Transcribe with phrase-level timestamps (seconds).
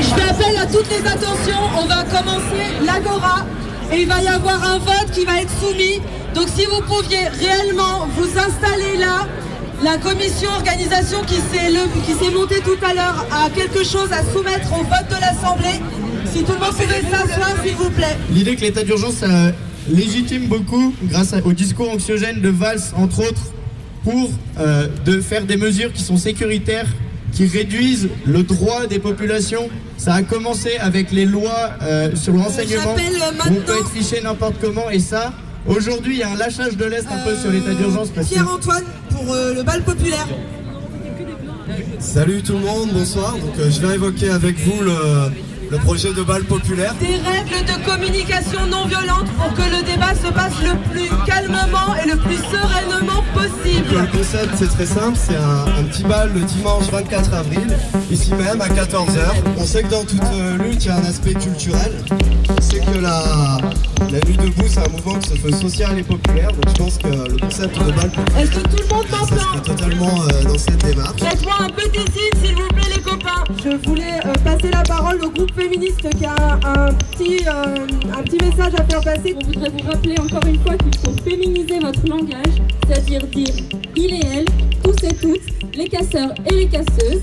[0.00, 1.62] Je fais appel à toutes les attentions.
[1.80, 3.46] On va commencer l'agora
[3.92, 6.00] et il va y avoir un vote qui va être soumis.
[6.34, 9.26] Donc si vous pouviez réellement vous installer là,
[9.82, 14.82] la commission organisation qui s'est montée tout à l'heure a quelque chose à soumettre au
[14.82, 15.80] vote de l'Assemblée.
[16.32, 18.16] Si tout le monde pouvait s'asseoir, s'il vous plaît.
[18.30, 19.24] L'idée que l'état d'urgence
[19.88, 23.52] légitime beaucoup, grâce au discours anxiogène de Valls, entre autres,
[24.08, 26.86] pour euh, de faire des mesures qui sont sécuritaires,
[27.32, 29.68] qui réduisent le droit des populations.
[29.98, 33.72] Ça a commencé avec les lois euh, sur le renseignement, J'appelle, euh, où on peut
[33.78, 35.34] être fiché n'importe comment, et ça,
[35.66, 38.08] aujourd'hui, il y a un lâchage de l'Est un peu sur l'état d'urgence.
[38.08, 40.26] parce que- Pierre-Antoine pour euh, le bal populaire.
[41.98, 43.32] Salut tout le monde, bonsoir.
[43.32, 44.94] Donc euh, je vais évoquer avec vous le,
[45.70, 46.94] le projet de balle populaire.
[47.00, 51.94] Des règles de communication non violente pour que le débat se passe le plus calmement
[52.02, 54.00] et le plus sereinement possible.
[54.00, 57.66] le concept c'est très simple, c'est un, un petit bal le dimanche 24 avril,
[58.10, 59.34] ici même à 14h.
[59.58, 61.92] On sait que dans toute euh, lutte il y a un aspect culturel.
[62.56, 63.58] On sait que la,
[64.10, 66.52] la nuit debout c'est un mouvement qui se fait social et populaire.
[66.52, 69.60] Donc je pense que le concept de balle Est-ce que tout le monde ça m'entend
[69.60, 71.20] totalement euh, dans cette démarche.
[71.20, 73.44] Faites-moi un petit signe, s'il vous plaît, les copains.
[73.64, 77.86] Je voulais euh, passer la parole au groupe féministe qui a un, un petit, euh,
[78.16, 79.34] un petit message à faire passer.
[79.40, 83.54] On voudrait vous rappeler encore une fois qu'il faut féminiser votre langage, c'est-à-dire dire
[83.96, 84.44] il et elle,
[84.82, 87.22] tous et toutes, les casseurs et les casseuses,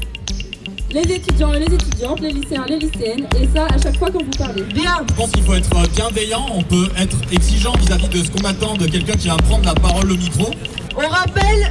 [0.95, 4.09] les étudiants et les étudiantes, les lycéens et les lycéennes, et ça à chaque fois
[4.11, 4.63] quand vous parlez.
[4.63, 5.03] Bien.
[5.09, 8.75] Je pense qu'il faut être bienveillant, on peut être exigeant vis-à-vis de ce qu'on attend
[8.75, 10.51] de quelqu'un qui va prendre la parole au micro.
[10.95, 11.69] On rappelle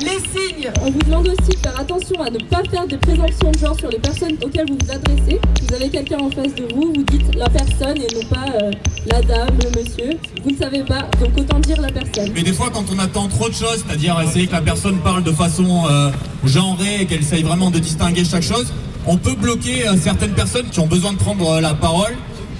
[0.00, 0.70] les signes.
[0.82, 3.78] On vous demande aussi de faire attention à ne pas faire de présomption de genre
[3.78, 5.40] sur les personnes auxquelles vous vous adressez.
[5.58, 8.46] Si vous avez quelqu'un en face de vous, vous dites la personne et non pas
[8.62, 8.70] euh,
[9.06, 10.18] la dame, le monsieur.
[10.44, 12.30] Vous ne savez pas, donc autant dire la personne.
[12.34, 15.22] Mais des fois, quand on attend trop de choses, c'est-à-dire essayer que la personne parle
[15.22, 16.10] de façon euh,
[16.44, 18.72] genrée et qu'elle essaye vraiment de distinguer chaque chose,
[19.06, 22.14] on peut bloquer euh, certaines personnes qui ont besoin de prendre euh, la parole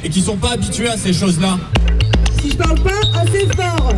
[0.05, 1.59] et qui sont pas habituées à ces choses-là.
[2.41, 3.93] Si je parle pas assez fort.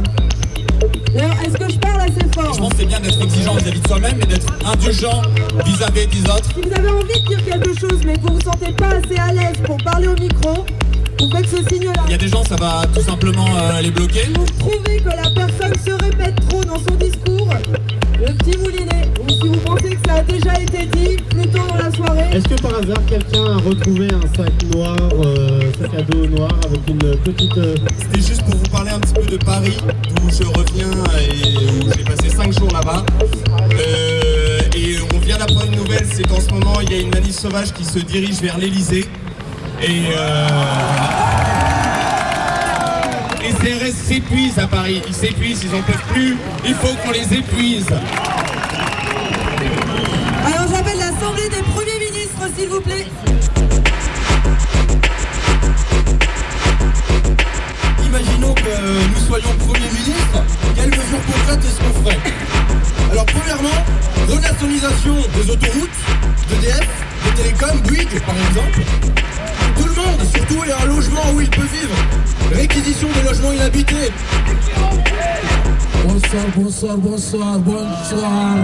[1.16, 3.80] Alors, est-ce que je parle assez Je fort pense que c'est bien d'être exigeant vis-à-vis
[3.80, 5.22] de soi-même et d'être indulgent
[5.64, 6.48] vis-à-vis des autres.
[6.54, 9.16] Si vous avez envie de dire quelque chose, mais que vous vous sentez pas assez
[9.18, 10.64] à l'aise pour parler au micro,
[11.20, 11.92] vous faites ce signe-là.
[12.06, 14.28] Il y a des gens, ça va tout simplement euh, les bloquer.
[14.34, 17.48] Vous trouvez que la personne se répète trop dans son discours,
[18.26, 21.58] le petit moulinet, ou si vous pensez que ça a déjà été dit plus tôt
[21.68, 25.94] dans la soirée, Est-ce que par hasard quelqu'un a retrouvé un sac noir, euh, sac
[25.98, 27.56] à dos noir avec une petite...
[27.58, 29.76] euh, C'était juste pour vous parler un petit peu de Paris,
[30.16, 30.90] d'où je reviens
[31.20, 33.04] et où j'ai passé 5 jours là-bas.
[33.72, 37.10] Euh, et on vient d'apprendre une nouvelle, c'est qu'en ce moment il y a une
[37.10, 39.04] manif sauvage qui se dirige vers l'Elysée.
[39.82, 40.48] Et, euh,
[43.64, 46.36] CRS s'épuisent à Paris, ils s'épuisent, ils en peuvent plus,
[46.66, 47.86] il faut qu'on les épuise.
[50.44, 53.06] alors j'appelle l'Assemblée des premiers ministres, s'il vous plaît.
[58.04, 60.44] Imaginons que nous soyons Premier ministre,
[60.76, 62.18] quelles mesures concrètes est-ce qu'on ferait?
[63.12, 63.82] Alors premièrement,
[64.28, 66.00] renationalisation des autoroutes,
[66.50, 66.86] d'EDF,
[67.24, 68.80] des télécoms, Bouygues par exemple.
[69.76, 71.96] Tout le monde, surtout ait un logement où il peut vivre.
[72.52, 74.10] Réquisition des logements inhabités.
[76.06, 78.56] Bonsoir, bonsoir, bonsoir, bonsoir.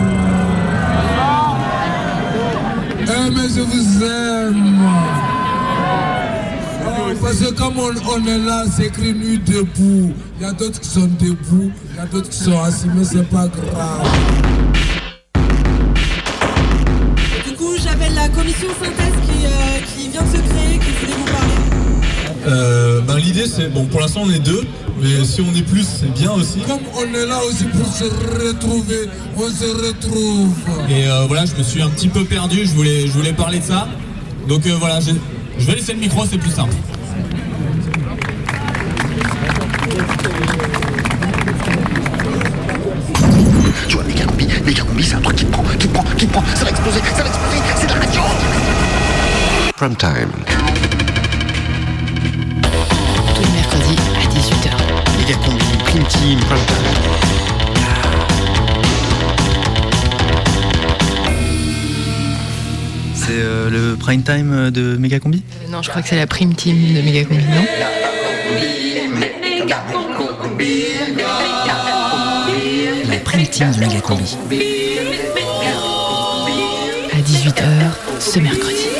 [3.02, 4.78] Eh, mais je vous aime.
[6.86, 10.12] Oh, Parce que comme on, est là, c'est écrit nuit debout.
[10.38, 13.04] Il y a d'autres qui sont debout, il y a d'autres qui sont assis, mais
[13.04, 14.49] c'est pas grave.
[18.40, 19.50] Commission synthèse qui, euh,
[19.94, 21.52] qui vient de se créer, qui voulait vous parler.
[22.46, 24.62] Euh, ben, L'idée c'est, bon pour l'instant on est deux,
[25.02, 26.60] mais si on est plus c'est bien aussi.
[26.60, 30.54] Comme on est là aussi pour se retrouver, on se retrouve.
[30.88, 33.58] Et euh, voilà, je me suis un petit peu perdu, je voulais, je voulais parler
[33.58, 33.88] de ça.
[34.48, 35.10] Donc euh, voilà, je,
[35.58, 36.74] je vais laisser le micro, c'est plus simple.
[43.86, 46.42] Tu vois, méga combi, méga combi, c'est un truc qui prend, qui prend, qui prend,
[46.54, 47.79] ça va exploser, ça va exploser,
[49.80, 50.30] Prime time.
[53.34, 54.68] Tous les mercredis à 18h.
[55.18, 56.76] Méga combi, prime team, Prime time.
[63.14, 65.42] C'est euh, le prime time de Megacombi?
[65.64, 67.64] Euh, non, je crois que c'est la prime team de Megacombi, non?
[73.08, 74.36] La prime team de Megacombi.
[77.14, 77.64] À 18h
[78.20, 78.99] ce mercredi.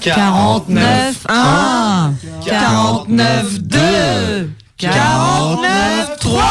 [0.00, 2.14] Quarante-neuf, un.
[2.44, 6.42] Quarante 49 2 49 3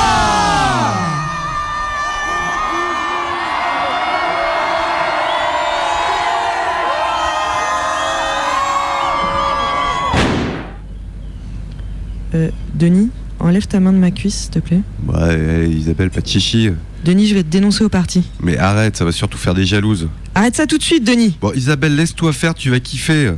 [12.34, 13.10] Euh, Denis,
[13.48, 14.82] enlève ta main de ma cuisse, s'il te plaît.
[15.08, 16.70] Ouais, Isabelle, pas de chichi.
[17.04, 18.24] Denis, je vais te dénoncer au parti.
[18.42, 20.10] Mais arrête, ça va surtout faire des jalouses.
[20.36, 21.38] Arrête ça tout de suite, Denis.
[21.42, 23.34] Bon, Isabelle, laisse-toi faire, tu vas kiffer.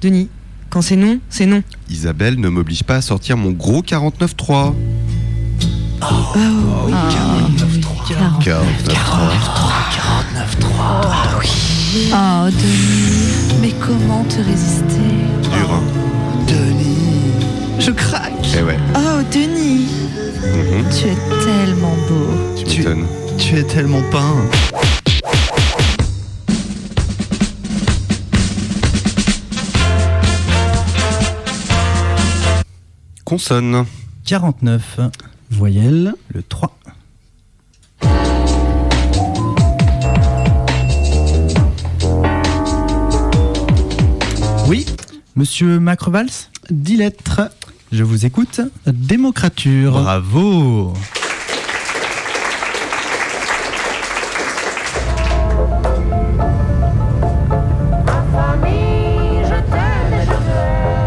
[0.00, 0.28] Denis,
[0.70, 1.62] quand c'est non, c'est non.
[1.90, 4.74] Isabelle ne m'oblige pas à sortir mon gros 49.3.
[6.02, 6.06] Oh,
[6.86, 6.92] oui,
[8.40, 9.16] 49.3.
[12.12, 15.00] Oh, Denis, mais comment te résister?
[15.42, 15.82] Dur, hein
[17.86, 18.32] Je craque.
[18.58, 18.76] Eh ouais.
[18.96, 19.86] Oh, Denis,
[20.42, 20.84] Mhm.
[20.90, 22.64] tu es tellement beau.
[22.66, 23.06] Tu m'étonnes.
[23.38, 24.42] Tu es tellement peint.
[33.24, 33.84] Consonne.
[34.24, 35.00] 49.
[35.50, 36.76] Voyelle, le 3.
[44.68, 44.86] Oui,
[45.36, 46.26] monsieur Macrevals
[46.70, 47.50] 10 lettres.
[47.92, 48.60] Je vous écoute.
[48.86, 49.92] Démocrature.
[49.92, 50.92] Bravo.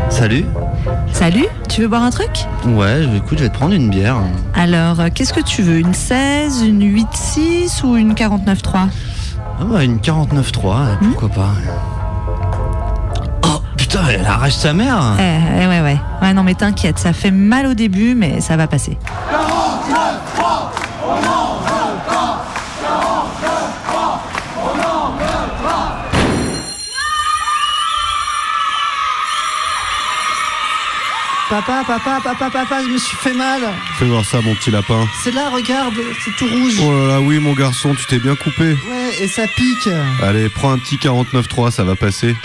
[0.10, 0.46] Salut.
[1.14, 2.30] Salut, tu veux boire un truc?
[2.66, 4.18] Ouais, écoute, je vais te prendre une bière.
[4.54, 5.78] Alors, euh, qu'est-ce que tu veux?
[5.80, 8.88] Une 16, une 8-6 ou une 49-3
[9.60, 11.54] Ah ouais, une 49.3, pourquoi pas.
[13.90, 15.98] Oh putain, elle arrache sa mère eh, eh, ouais, ouais.
[16.22, 18.98] Ouais, non, mais t'inquiète, ça fait mal au début, mais ça va passer.
[31.50, 33.62] Papa, papa, papa, papa, je me suis fait mal.
[33.98, 35.08] Fais voir ça, mon petit lapin.
[35.24, 36.76] C'est là, regarde, c'est tout rouge.
[36.84, 38.74] Oh là là, oui, mon garçon, tu t'es bien coupé.
[38.74, 39.90] Ouais, et ça pique.
[40.22, 42.36] Allez, prends un petit 49.3, ça va passer.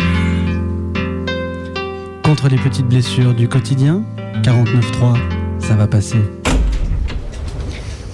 [2.35, 4.03] Contre les petites blessures du quotidien,
[4.43, 5.17] 49.3,
[5.61, 6.19] ça va passer.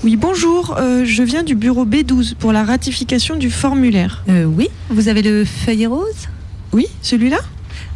[0.04, 4.22] Oui, bonjour, euh, je viens du bureau B12 pour la ratification du formulaire.
[4.28, 6.28] Euh, oui, vous avez le feuillet rose?
[6.72, 7.38] Oui, celui-là?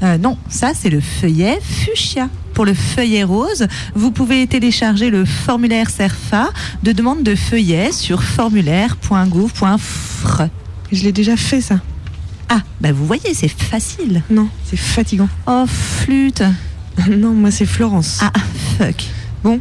[0.03, 2.31] Euh, Non, ça c'est le feuillet fuchsia.
[2.55, 6.49] Pour le feuillet rose, vous pouvez télécharger le formulaire CERFA
[6.83, 10.43] de demande de feuillet sur formulaire.gouv.fr.
[10.91, 11.81] Je l'ai déjà fait ça.
[12.49, 14.23] Ah, bah vous voyez, c'est facile.
[14.31, 15.29] Non, c'est fatigant.
[15.47, 16.43] Oh, flûte.
[17.11, 18.21] non, moi c'est Florence.
[18.23, 18.33] Ah,
[18.79, 19.05] fuck.
[19.43, 19.61] Bon,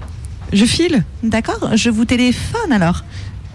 [0.51, 3.03] je file D'accord, je vous téléphone alors.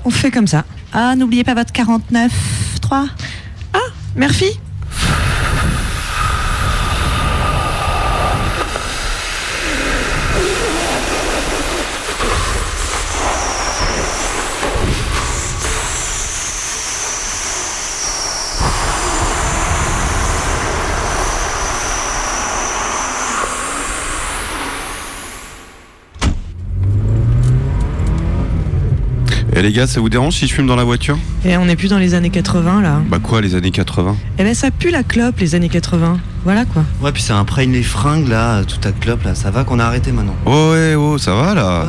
[0.05, 0.65] On fait comme ça.
[0.93, 2.33] Ah, n'oubliez pas votre 49
[2.81, 3.07] 3.
[3.75, 3.79] Ah,
[4.17, 4.59] Murphy
[29.59, 31.19] Et les gars, ça vous dérange si je fume dans la voiture?
[31.45, 33.03] Et on n'est plus dans les années 80 là.
[33.09, 36.21] Bah quoi, les années 80 Eh ben ça pue la clope les années 80.
[36.45, 36.85] Voilà quoi.
[37.03, 39.35] Ouais, puis ça imprègne les fringues là, toute ta clope là.
[39.35, 40.35] Ça va qu'on a arrêté maintenant?
[40.47, 41.87] Oh ouais, oh, ça va là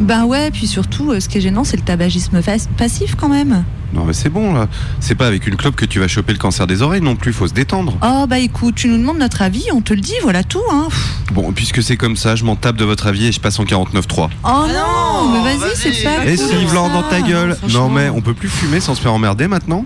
[0.00, 2.40] Ben ouais, puis surtout, euh, ce qui est gênant, c'est le tabagisme
[2.76, 3.64] passif quand même.
[3.92, 4.66] Non mais c'est bon là.
[4.98, 7.32] C'est pas avec une clope que tu vas choper le cancer des oreilles non plus,
[7.32, 7.96] faut se détendre.
[8.02, 10.62] Oh bah écoute, tu nous demandes notre avis, on te le dit, voilà tout.
[10.72, 10.88] Hein.
[11.32, 13.64] Bon, puisque c'est comme ça, je m'en tape de votre avis et je passe en
[13.64, 14.30] 49.3.
[14.42, 17.88] Oh non, mais vas-y, c'est pas Et cool, si Vlan dans ta gueule Non franchement.
[17.90, 19.84] mais on peut plus fumer sans se faire emmerder maintenant?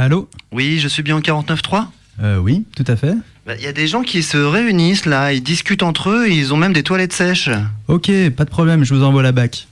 [0.00, 1.84] Allô Oui, je suis bien en 49.3
[2.22, 3.12] euh, Oui, tout à fait.
[3.46, 6.34] Bah, Il y a des gens qui se réunissent là, ils discutent entre eux, et
[6.34, 7.50] ils ont même des toilettes sèches.
[7.86, 9.68] Ok, pas de problème, je vous envoie la bac.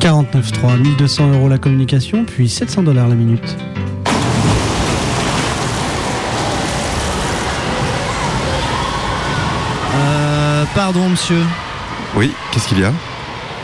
[0.00, 3.56] 49.3, 1200 euros la communication, puis 700 dollars la minute.
[9.94, 11.42] Euh, pardon monsieur.
[12.14, 12.92] Oui, qu'est-ce qu'il y a?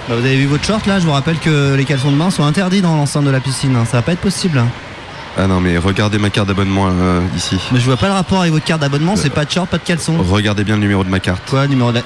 [0.09, 2.31] Bah, vous avez vu votre short là Je vous rappelle que les caleçons de bain
[2.31, 3.75] sont interdits dans l'enceinte de la piscine.
[3.77, 3.85] hein.
[3.85, 4.63] Ça va pas être possible.
[5.39, 7.59] Ah non mais regardez ma carte d'abonnement euh, ici.
[7.71, 9.77] Mais je vois pas le rapport avec votre carte d'abonnement, c'est pas de short, pas
[9.77, 10.17] de caleçon.
[10.19, 11.43] Regardez bien le numéro de ma carte.
[11.51, 12.01] Quoi, numéro de...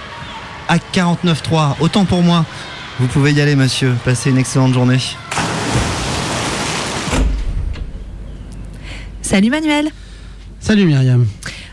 [0.69, 2.45] Ah, 49.3, autant pour moi.
[2.99, 4.99] Vous pouvez y aller monsieur, passez une excellente journée.
[9.23, 9.91] Salut Manuel.
[10.59, 11.25] Salut Myriam.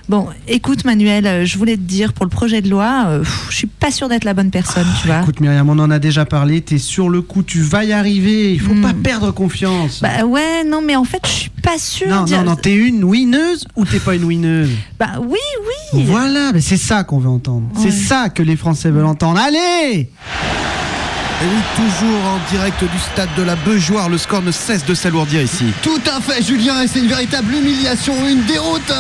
[0.09, 3.55] Bon, écoute Manuel, euh, je voulais te dire pour le projet de loi, euh, je
[3.55, 5.19] suis pas sûre d'être la bonne personne, tu vois.
[5.21, 8.53] Écoute Myriam, on en a déjà parlé, t'es sur le coup, tu vas y arriver,
[8.53, 9.99] il faut pas perdre confiance.
[10.01, 12.07] Bah ouais, non mais en fait je suis pas sûre.
[12.07, 14.69] non, dire- non, non, t'es une winneuse ou t'es pas une winneuse?
[14.97, 15.39] Bah oui,
[15.93, 16.03] oui.
[16.05, 17.67] Voilà, mais c'est ça qu'on veut entendre.
[17.77, 19.39] C'est ça que les Français veulent entendre.
[19.41, 20.09] Allez
[21.39, 24.95] Et oui, toujours en direct du stade de la Beaujoire, le score ne cesse de
[24.95, 25.65] s'alourdir ici.
[25.83, 28.91] Tout à fait, Julien, et c'est une véritable humiliation, une déroute.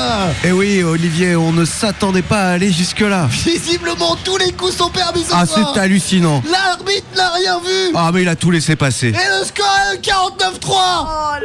[0.43, 3.27] Et oui, Olivier, on ne s'attendait pas à aller jusque-là.
[3.31, 6.43] Visiblement, tous les coups sont permis ce Ah, c'est hallucinant.
[6.51, 7.91] L'arbitre n'a rien vu.
[7.95, 9.07] Ah, mais il a tout laissé passer.
[9.07, 11.39] Et le score est 49-3.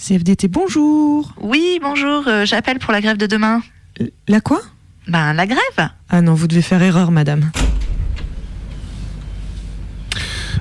[0.00, 1.34] CFDT, bonjour.
[1.40, 3.62] Oui, bonjour, euh, j'appelle pour la grève de demain.
[4.28, 4.62] La quoi?
[5.06, 7.50] Ben la grève Ah non, vous devez faire erreur, madame.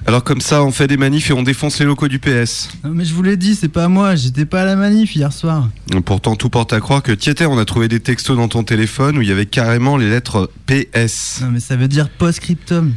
[0.05, 2.69] Alors comme ça, on fait des manifs et on défonce les locaux du PS.
[2.84, 5.31] Non, mais je vous l'ai dit, c'est pas moi, j'étais pas à la manif hier
[5.31, 5.69] soir.
[6.03, 9.17] Pourtant, tout porte à croire que Tieter, on a trouvé des textos dans ton téléphone
[9.17, 11.39] où il y avait carrément les lettres PS.
[11.41, 12.93] Non, mais ça veut dire post-scriptum.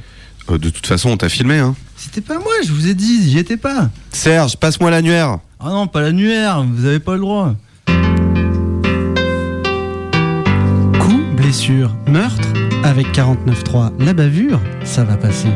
[0.51, 1.77] Euh, de toute façon, on t'a filmé, hein.
[2.05, 3.89] C'était pas moi, je vous ai dit, j'y étais pas.
[4.11, 5.39] Serge, passe-moi l'annuaire.
[5.61, 7.55] Ah non, pas l'annuaire, vous avez pas le droit.
[10.99, 12.49] Coup, blessure, meurtre,
[12.83, 15.51] avec 49.3, la bavure, ça va passer.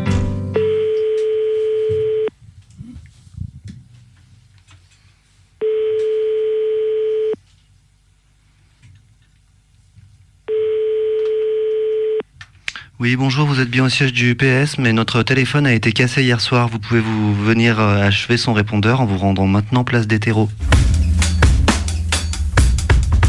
[12.99, 16.23] Oui, bonjour, vous êtes bien au siège du PS, mais notre téléphone a été cassé
[16.23, 16.69] hier soir.
[16.69, 20.49] Vous pouvez vous venir euh, achever son répondeur en vous rendant maintenant place des terreaux.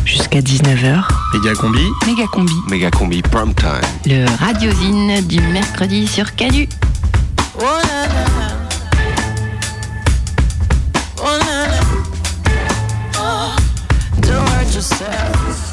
[0.05, 1.81] Jusqu'à 19h, Méga combi.
[2.05, 2.53] méga combi.
[2.69, 3.81] Méga combi prime time.
[4.05, 6.69] Le radiosine du mercredi sur Canu.
[7.59, 7.63] Oh.
[11.19, 11.24] Oh.
[13.19, 13.55] Oh,
[14.21, 15.66] don't hurt yourself.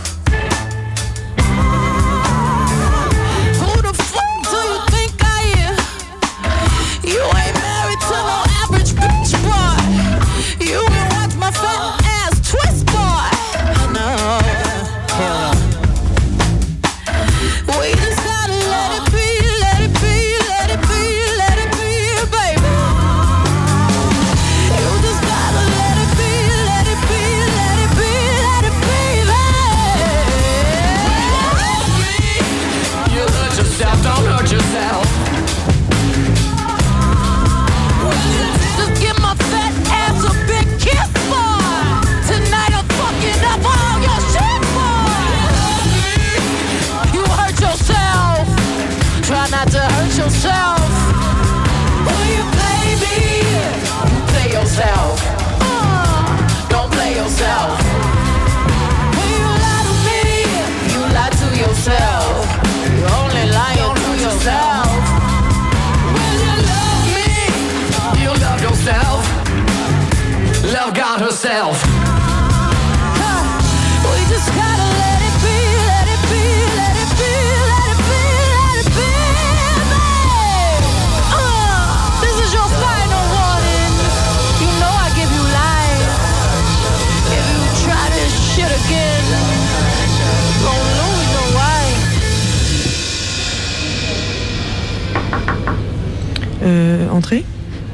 [97.15, 97.45] Entrée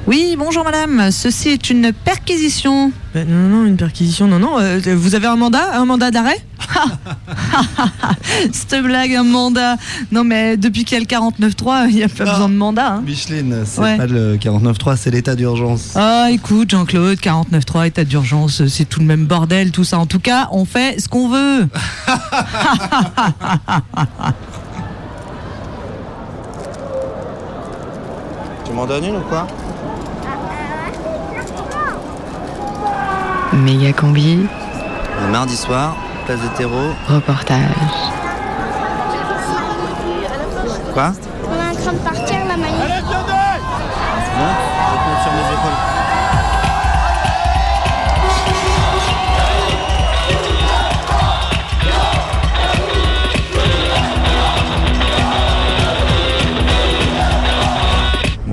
[0.07, 2.91] Oui, bonjour madame, ceci est une perquisition.
[3.13, 4.59] Ben non, non, une perquisition, non, non.
[4.59, 6.39] euh, vous avez un mandat Un mandat d'arrêt
[8.53, 9.77] Cette blague, un mandat.
[10.13, 12.95] Non mais depuis qu'il y a le 49.3, il n'y a pas besoin de mandat.
[12.95, 13.03] hein.
[13.05, 13.97] Micheline, c'est Ouais.
[13.99, 15.91] pas le 49.3, c'est l'état d'urgence.
[15.97, 19.99] Ah écoute Jean-Claude, 49.3, état d'urgence, c'est tout le même bordel, tout ça.
[19.99, 21.69] En tout cas, on fait ce qu'on veut.
[28.71, 29.49] Tu m'en donnes une ou quoi
[33.53, 34.47] Méga combi,
[35.25, 36.95] Un mardi soir, place des terreaux.
[37.09, 37.65] reportage.
[40.95, 41.11] Quoi
[41.49, 42.30] On est en train de partir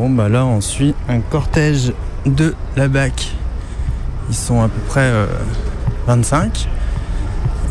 [0.08, 1.92] Bon bah là on suit un cortège
[2.26, 3.34] de la BAC.
[4.30, 5.26] Ils sont à peu près euh,
[6.08, 6.70] 25.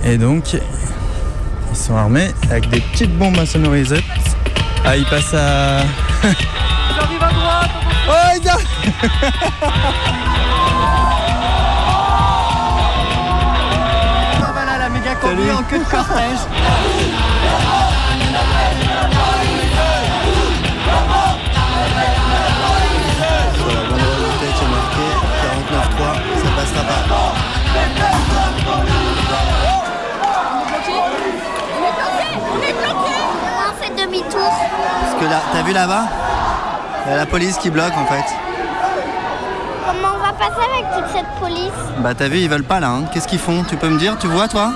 [0.05, 0.61] Et donc ils
[1.75, 4.05] sont armés avec des petites bombes à sonorisette
[4.85, 5.79] Ah, il passe à.
[6.95, 7.71] J'arrive à droite.
[8.07, 8.57] Oh, il a...
[14.53, 16.41] Voilà la méga combi en queue de cortège.
[35.01, 36.05] Parce que là, t'as vu là-bas?
[37.07, 38.25] Il y a la police qui bloque en fait.
[39.87, 41.73] Comment on va passer avec toute cette police?
[41.99, 42.89] Bah t'as vu, ils veulent pas là.
[42.89, 43.03] hein.
[43.13, 43.63] Qu'est-ce qu'ils font?
[43.69, 44.17] Tu peux me dire?
[44.19, 44.73] Tu vois toi?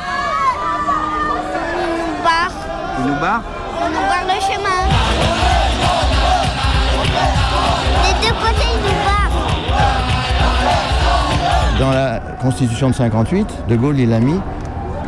[1.76, 2.52] Ils nous barrent.
[2.98, 3.42] Ils nous barrent?
[3.82, 4.80] Ils nous barrent le chemin.
[8.04, 9.38] Des deux côtés, ils nous barrent.
[11.80, 14.40] Dans la Constitution de 58, De Gaulle il a mis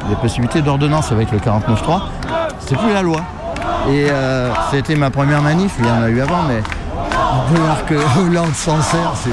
[0.08, 2.00] des possibilités d'ordonnance avec le 49.3.
[2.58, 3.20] C'est plus la loi.
[3.88, 7.84] Et euh, c'était ma première manif, il y en a eu avant, mais de voir
[7.86, 9.30] que Hollande s'en sert, c'est-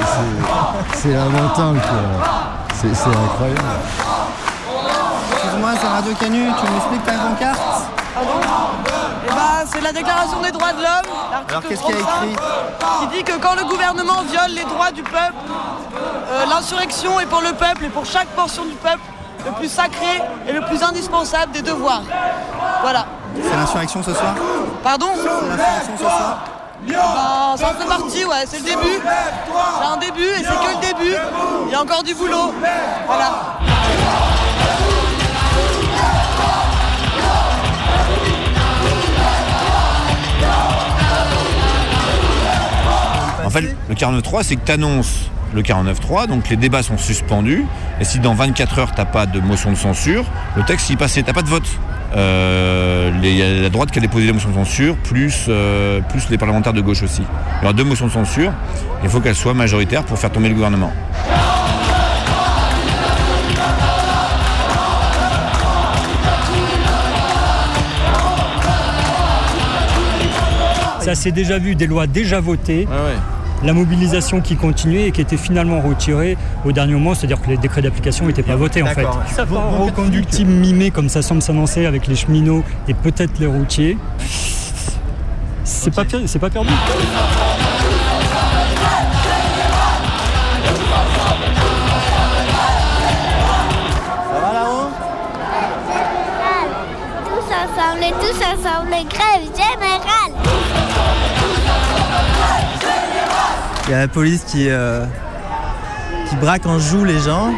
[2.82, 3.62] c'est- c'est incroyable.
[5.34, 7.60] Excuse-moi, c'est Radio Canu, tu m'expliques ta pancarte
[9.26, 12.02] Eh ben, c'est la déclaration des droits de l'homme, l'article Alors, qu'est-ce qu'il y a
[12.06, 12.36] 35, écrit
[13.00, 15.34] qui dit que quand le gouvernement viole les droits du peuple,
[16.32, 19.00] euh, l'insurrection est pour le peuple et pour chaque portion du peuple
[19.46, 22.02] le plus sacré et le plus indispensable des devoirs.
[22.82, 23.06] Voilà.
[23.36, 24.36] C'est l'insurrection ce soir
[24.84, 26.44] Pardon C'est l'insurrection ce soir
[26.88, 29.00] Ben, ça en fait partie, ouais, c'est le début.
[29.04, 31.16] C'est un début et c'est que le début.
[31.68, 32.54] Il y a encore du boulot.
[33.06, 33.58] Voilà.
[43.46, 45.22] En fait, le 49.3, c'est que tu annonces
[45.54, 47.66] le 49.3, donc les débats sont suspendus.
[48.00, 50.26] Et si dans 24 heures, t'as pas de motion de censure,
[50.56, 51.68] le texte, il passait, t'as pas de vote.
[52.16, 55.46] Euh, les- Il y a la droite qui a déposé la motion de censure, plus,
[55.48, 57.22] euh, plus les parlementaires de gauche aussi.
[57.22, 58.52] Il y aura deux motions de censure.
[59.04, 60.92] Il faut qu'elles soient majoritaires pour faire tomber le gouvernement.
[71.02, 72.88] Ça s'est déjà vu, des lois déjà votées.
[73.64, 77.58] La mobilisation qui continuait et qui était finalement retirée au dernier moment, c'est-à-dire que les
[77.58, 79.06] décrets d'application n'étaient pas votés en fait.
[79.36, 83.48] Ça part en reconductible mimé comme ça semble s'annoncer avec les cheminots et peut-être les
[83.48, 83.98] routiers.
[85.66, 86.70] C'est pas, pas perdu.
[94.34, 94.90] Ça va là-haut?
[97.26, 99.39] Tous ensemble tous ensemble, grève
[103.90, 105.04] Il y a la police qui, euh,
[106.30, 107.50] qui braque en joue les gens.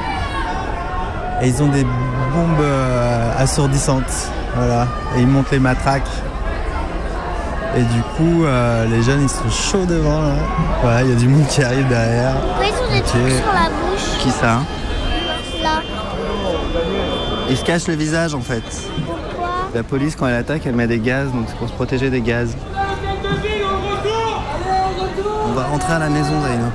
[1.41, 4.29] Et ils ont des bombes euh, assourdissantes.
[4.55, 4.87] Voilà.
[5.17, 6.07] Et ils montent les matraques.
[7.75, 10.21] Et du coup, euh, les jeunes, ils sont chauds devant.
[10.21, 10.35] Là.
[10.81, 12.35] Voilà, il y a du monde qui arrive derrière.
[12.35, 14.61] Pourquoi ils ont des trucs sur la bouche Qui ça
[15.61, 15.81] Là.
[17.49, 18.63] Ils se cachent le visage en fait.
[19.75, 22.21] La police, quand elle attaque, elle met des gaz, donc c'est pour se protéger des
[22.21, 22.55] gaz.
[25.71, 26.65] Rentrer à la maison, Zaino.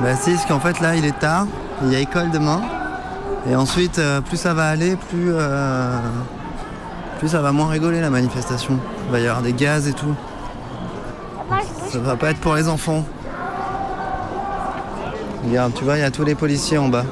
[0.00, 1.46] Bah si, parce qu'en fait là, il est tard,
[1.82, 2.60] il y a école demain.
[3.50, 5.98] Et ensuite, euh, plus ça va aller, plus, euh,
[7.18, 8.78] plus ça va moins rigoler la manifestation.
[9.06, 10.14] Il va y avoir des gaz et tout.
[11.90, 13.04] Ça va pas être pour les enfants.
[15.44, 17.04] Regarde, tu vois, il y a tous les policiers en bas.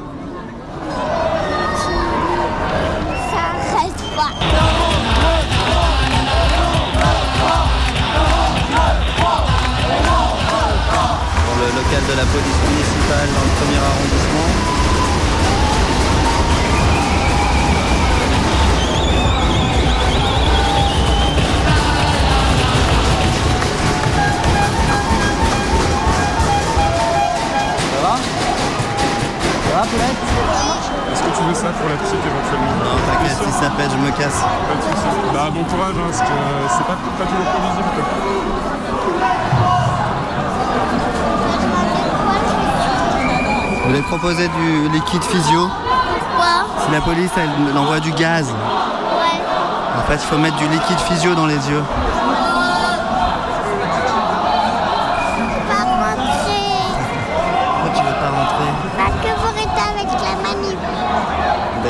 [31.79, 34.41] Pour la petite éventuellement Non, t'inquiète, si ça pète, je me casse.
[34.43, 35.33] Pas de soucis.
[35.33, 36.37] Bah bon courage, hein, parce que
[36.75, 37.91] c'est pas, pas toujours prévisible.
[37.95, 39.09] quoi.
[43.81, 45.69] Je voulais proposer du liquide physio.
[45.69, 49.41] Pourquoi Si la police elle, elle envoie du gaz, Ouais.
[49.99, 51.83] en fait il faut mettre du liquide physio dans les yeux.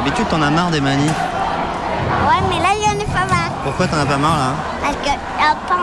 [0.08, 1.10] D'habitude t'en as marre des manifs.
[1.10, 3.50] Ouais, mais là, il y en a pas marre.
[3.62, 5.74] Pourquoi t'en as pas marre là Parce que euh,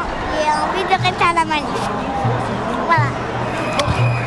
[0.41, 1.65] j'ai envie de rester à la manif.
[2.87, 3.03] Voilà.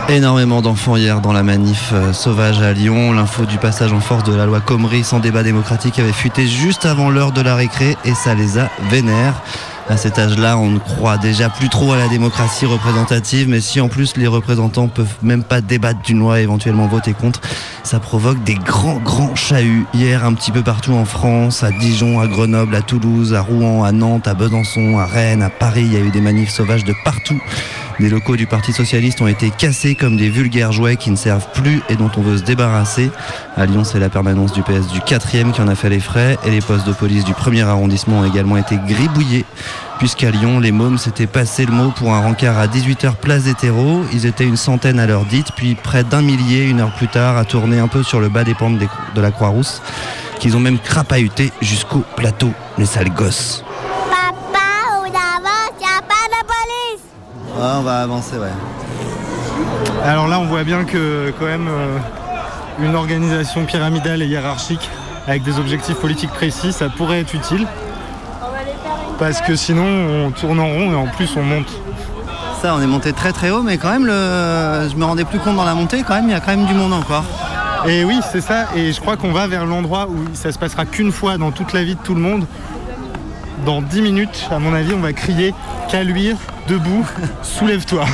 [0.08, 3.12] Énormément d'enfants hier dans la manif euh, sauvage à Lyon.
[3.12, 6.86] L'info du passage en force de la loi Comrie sans débat démocratique avait fuité juste
[6.86, 9.42] avant l'heure de la récré et ça les a vénères.
[9.90, 13.80] À cet âge-là, on ne croit déjà plus trop à la démocratie représentative, mais si
[13.80, 17.40] en plus les représentants peuvent même pas débattre d'une loi et éventuellement voter contre,
[17.88, 19.86] ça provoque des grands, grands chahuts.
[19.94, 23.82] Hier, un petit peu partout en France, à Dijon, à Grenoble, à Toulouse, à Rouen,
[23.82, 26.84] à Nantes, à Besançon, à Rennes, à Paris, il y a eu des manifs sauvages
[26.84, 27.40] de partout.
[28.00, 31.48] Des locaux du Parti Socialiste ont été cassés comme des vulgaires jouets qui ne servent
[31.52, 33.10] plus et dont on veut se débarrasser.
[33.56, 36.38] À Lyon, c'est la permanence du PS du 4e qui en a fait les frais
[36.44, 39.44] et les postes de police du 1er arrondissement ont également été gribouillés.
[39.98, 43.54] Puisqu'à Lyon, les mômes s'étaient passé le mot pour un rencard à 18h place des
[43.54, 44.04] terreaux.
[44.12, 47.36] Ils étaient une centaine à l'heure dite, puis près d'un millier une heure plus tard
[47.36, 49.82] à tourner un peu sur le bas des pentes de la Croix-Rousse,
[50.38, 53.64] qu'ils ont même crapahuté jusqu'au plateau, les sales gosses.
[57.60, 58.52] On va avancer, ouais.
[60.04, 61.98] Alors là, on voit bien que quand même euh,
[62.80, 64.88] une organisation pyramidale et hiérarchique
[65.26, 67.66] avec des objectifs politiques précis, ça pourrait être utile.
[69.18, 69.84] Parce que sinon,
[70.26, 71.70] on tourne en rond et en plus, on monte.
[72.62, 74.88] Ça, on est monté très très haut, mais quand même, le...
[74.88, 76.66] je me rendais plus compte dans la montée, quand même, il y a quand même
[76.66, 77.24] du monde encore.
[77.86, 78.66] Et oui, c'est ça.
[78.76, 81.72] Et je crois qu'on va vers l'endroit où ça se passera qu'une fois dans toute
[81.72, 82.46] la vie de tout le monde.
[83.66, 85.52] Dans 10 minutes, à mon avis, on va crier
[85.88, 86.36] Caluire,
[86.68, 87.06] debout,
[87.42, 88.04] soulève-toi.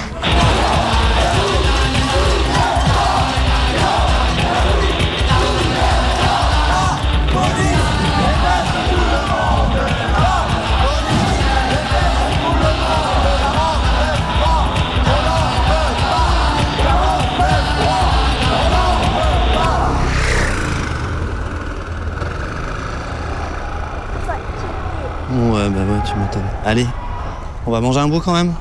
[25.30, 26.42] Ouais, bah ouais, tu m'étonnes.
[26.64, 26.86] Allez,
[27.66, 28.52] on va manger un bout quand même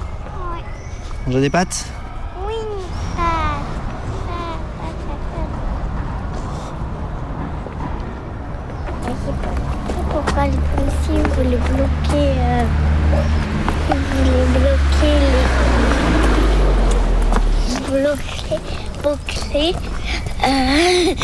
[1.26, 1.86] Manger des pâtes
[2.46, 2.54] Oui,
[10.10, 12.63] pourquoi les policiers voulaient bloquer, euh,
[13.89, 15.16] ils voulaient bloquer
[17.72, 18.58] les, bloquer,
[19.02, 19.76] bloquer,
[20.46, 21.16] euh,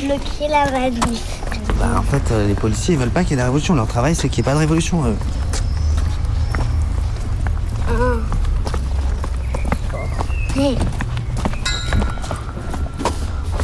[0.00, 1.24] bloquer la manif.
[1.78, 3.74] Bah en fait, euh, les policiers ils veulent pas qu'il y ait de révolution.
[3.74, 5.04] Leur travail c'est qu'il n'y ait pas de révolution.
[5.04, 5.16] eux.
[10.54, 10.76] Hey.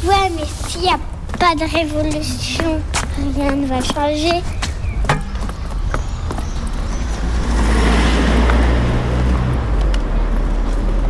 [0.04, 0.98] Ouais, mais s'il n'y a
[1.48, 2.82] pas de révolution,
[3.34, 4.42] rien ne va changer.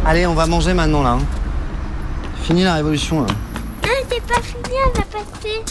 [0.06, 1.10] Allez, on va manger maintenant là.
[1.10, 1.20] hein.
[2.42, 3.26] Fini la révolution là.
[3.84, 5.64] Ah, c'est pas fini, on va passer.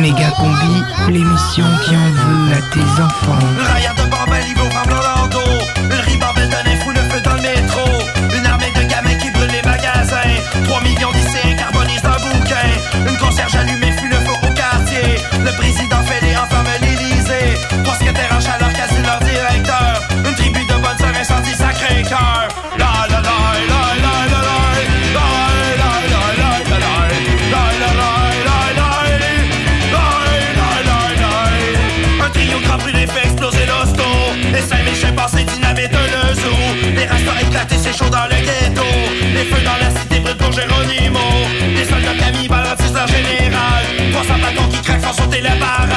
[0.00, 3.38] Méga Combi, l'émission qui en veut à tes enfants.
[45.40, 45.87] 来吧。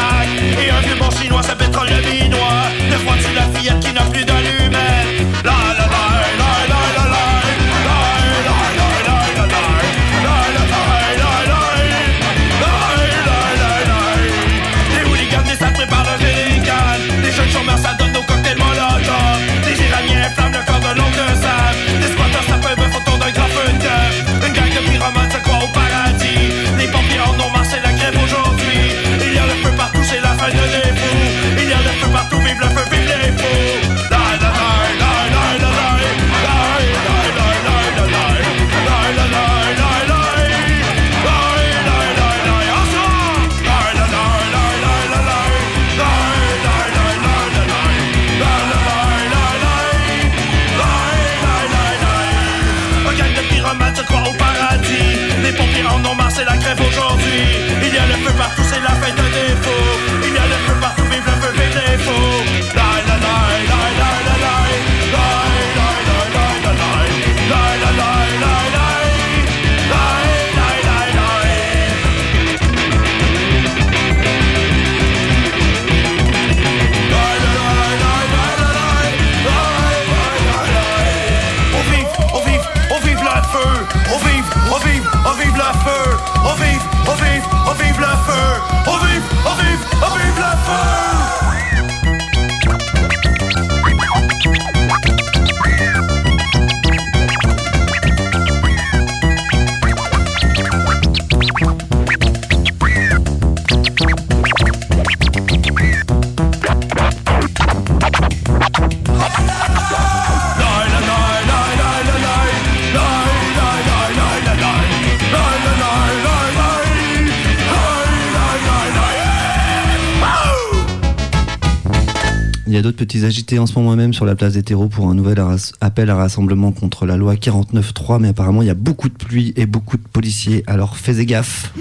[123.32, 125.16] A d'autres petits agités en ce moment même sur la place des terreaux pour un
[125.16, 125.42] nouvel
[125.80, 129.54] appel à rassemblement contre la loi 49.3, mais apparemment il y a beaucoup de pluie
[129.56, 131.72] et beaucoup de policiers, alors faites gaffe.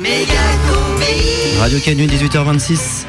[1.58, 3.04] Radio Canu, 18h26.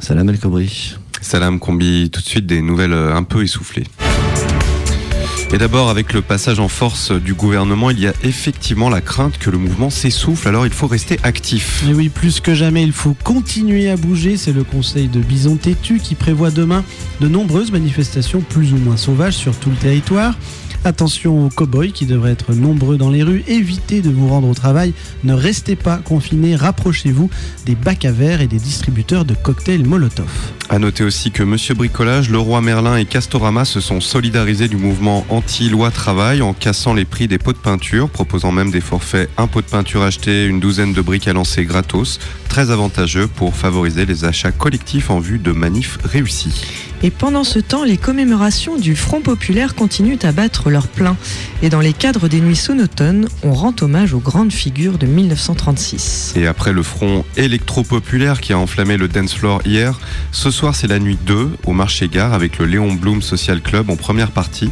[0.00, 0.96] Salam El Kobri.
[1.22, 3.84] Salam Combi, tout de suite des nouvelles euh, un peu essoufflées.
[5.54, 9.38] Et d'abord, avec le passage en force du gouvernement, il y a effectivement la crainte
[9.38, 11.84] que le mouvement s'essouffle, alors il faut rester actif.
[11.88, 14.36] Et oui, plus que jamais, il faut continuer à bouger.
[14.36, 16.82] C'est le conseil de Bison Têtu qui prévoit demain
[17.20, 20.34] de nombreuses manifestations plus ou moins sauvages sur tout le territoire.
[20.86, 23.42] Attention aux cow-boys qui devraient être nombreux dans les rues.
[23.48, 24.92] Évitez de vous rendre au travail.
[25.24, 26.56] Ne restez pas confinés.
[26.56, 27.30] Rapprochez-vous
[27.64, 30.28] des bacs à verre et des distributeurs de cocktails Molotov.
[30.68, 35.24] À noter aussi que Monsieur Bricolage, Leroy Merlin et Castorama se sont solidarisés du mouvement
[35.30, 39.46] anti-loi travail en cassant les prix des pots de peinture, proposant même des forfaits un
[39.46, 42.18] pot de peinture acheté, une douzaine de briques à lancer gratos,
[42.48, 46.92] très avantageux pour favoriser les achats collectifs en vue de manifs réussis.
[47.04, 51.18] Et pendant ce temps, les commémorations du Front populaire continuent à battre leur plein.
[51.60, 56.32] Et dans les cadres des nuits sonotones, on rend hommage aux grandes figures de 1936.
[56.36, 60.00] Et après le front électro-populaire qui a enflammé le dance floor hier,
[60.32, 63.90] ce soir c'est la nuit 2 au marché gare avec le Léon Blum Social Club
[63.90, 64.70] en première partie.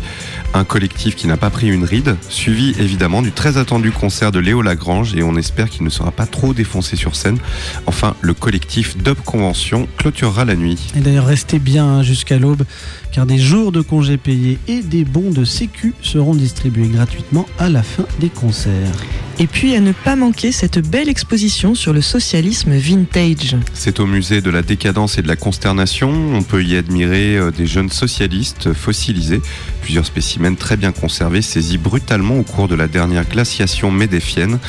[0.55, 4.39] Un collectif qui n'a pas pris une ride, suivi évidemment du très attendu concert de
[4.39, 7.39] Léo Lagrange et on espère qu'il ne sera pas trop défoncé sur scène.
[7.87, 10.79] Enfin, le collectif Dub Convention clôturera la nuit.
[10.97, 12.63] Et d'ailleurs, restez bien hein, jusqu'à l'aube,
[13.11, 17.69] car des jours de congés payés et des bons de sécu seront distribués gratuitement à
[17.69, 19.03] la fin des concerts.
[19.43, 23.57] Et puis à ne pas manquer cette belle exposition sur le socialisme vintage.
[23.75, 26.13] C'est au musée de la décadence et de la consternation.
[26.33, 29.43] On peut y admirer euh, des jeunes socialistes fossilisés,
[29.81, 34.61] plusieurs spécimens très bien conservés, saisis brutalement au cours de la dernière glaciation médéfienne.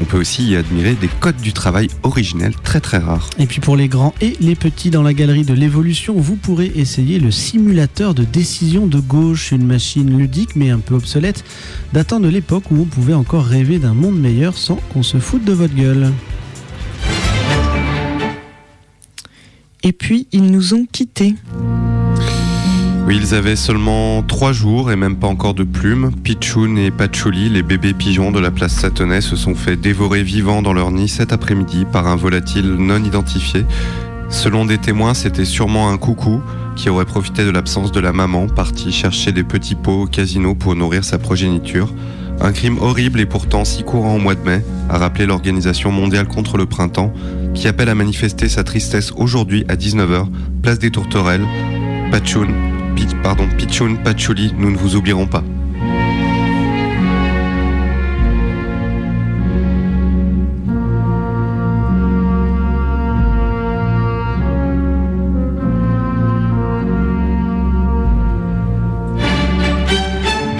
[0.00, 3.28] On peut aussi y admirer des codes du travail originels très très rares.
[3.38, 6.72] Et puis pour les grands et les petits dans la galerie de l'évolution, vous pourrez
[6.74, 11.44] essayer le simulateur de décision de gauche, une machine ludique mais un peu obsolète,
[11.92, 15.44] datant de l'époque où on pouvait encore rêver d'un monde meilleur sans qu'on se foute
[15.44, 16.10] de votre gueule.
[19.82, 21.34] Et puis ils nous ont quittés.
[23.04, 26.12] Oui, ils avaient seulement trois jours et même pas encore de plumes.
[26.22, 30.62] Pichoun et Patchouli, les bébés pigeons de la place Satonnet, se sont fait dévorer vivants
[30.62, 33.66] dans leur nid cet après-midi par un volatile non identifié.
[34.30, 36.40] Selon des témoins, c'était sûrement un coucou
[36.76, 40.54] qui aurait profité de l'absence de la maman, parti chercher des petits pots au casino
[40.54, 41.92] pour nourrir sa progéniture.
[42.44, 46.26] Un crime horrible et pourtant si courant au mois de mai, a rappelé l'Organisation mondiale
[46.26, 47.12] contre le printemps,
[47.54, 50.26] qui appelle à manifester sa tristesse aujourd'hui à 19h,
[50.60, 51.46] place des Tourterelles.
[52.10, 52.48] Pachoun,
[52.96, 55.44] Pi- pardon, Pichoun, Patchouli, nous ne vous oublierons pas.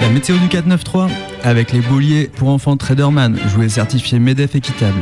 [0.01, 5.01] La météo du 493 avec les bouliers pour enfants Traderman, jouet certifié MEDEF équitable.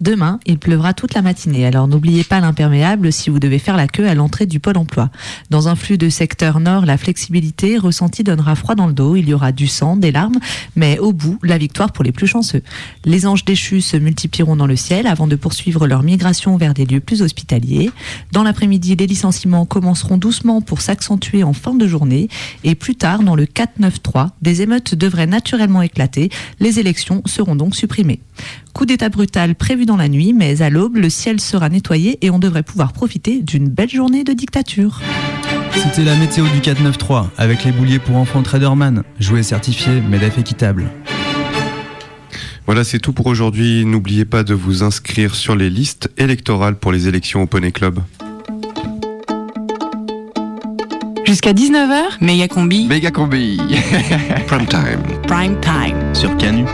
[0.00, 3.86] Demain, il pleuvra toute la matinée, alors n'oubliez pas l'imperméable si vous devez faire la
[3.86, 5.10] queue à l'entrée du pôle emploi.
[5.50, 9.28] Dans un flux de secteur nord, la flexibilité ressentie donnera froid dans le dos, il
[9.28, 10.38] y aura du sang, des larmes,
[10.74, 12.62] mais au bout, la victoire pour les plus chanceux.
[13.04, 16.86] Les anges déchus se multiplieront dans le ciel avant de poursuivre leur migration vers des
[16.86, 17.90] lieux plus hospitaliers.
[18.32, 22.30] Dans l'après-midi, les licenciements commenceront doucement pour s'accentuer en fin de journée,
[22.64, 27.76] et plus tard, dans le 4-9-3, des émeutes devraient naturellement éclater, les élections seront donc
[27.76, 28.20] supprimées.
[28.72, 32.30] Coup d'état brutal prévu dans la nuit, mais à l'aube, le ciel sera nettoyé et
[32.30, 35.00] on devrait pouvoir profiter d'une belle journée de dictature.
[35.74, 40.90] C'était la météo du 493 avec les bouliers pour enfants Traderman, jouet certifié MEDEF équitable.
[42.66, 43.84] Voilà, c'est tout pour aujourd'hui.
[43.84, 47.98] N'oubliez pas de vous inscrire sur les listes électorales pour les élections au Poney Club.
[51.24, 52.86] Jusqu'à 19h, méga combi.
[52.86, 53.58] Méga combi.
[54.46, 55.02] Prime time.
[55.26, 56.14] Prime time.
[56.14, 56.64] Sur Canu.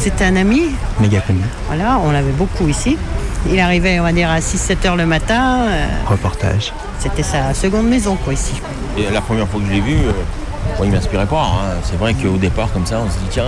[0.00, 0.62] C'était un ami.
[1.00, 1.40] Méga combi.
[1.68, 2.96] Voilà, on l'avait beaucoup ici.
[3.50, 5.62] Il arrivait, on va dire, à 6-7 heures le matin.
[5.68, 6.72] euh, Reportage.
[6.98, 8.60] c'était sa seconde maison, quoi, ici.
[8.98, 10.12] Et la première fois que je l'ai vu, euh,
[10.78, 11.42] bon, il m'inspirait pas.
[11.42, 11.74] hein.
[11.84, 13.44] C'est vrai qu'au départ, comme ça, on se dit, tiens,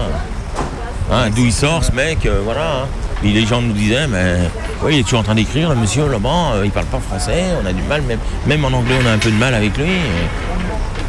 [1.11, 2.61] hein, d'où il sort ce mec, euh, voilà.
[2.83, 2.87] hein.
[3.25, 4.35] Et les gens nous disaient, mais
[4.83, 7.45] oui, il est toujours en train d'écrire, le monsieur là-bas, euh, il parle pas français,
[7.62, 9.77] on a du mal, même, même en anglais, on a un peu de mal avec
[9.79, 9.85] lui.
[9.85, 10.29] Et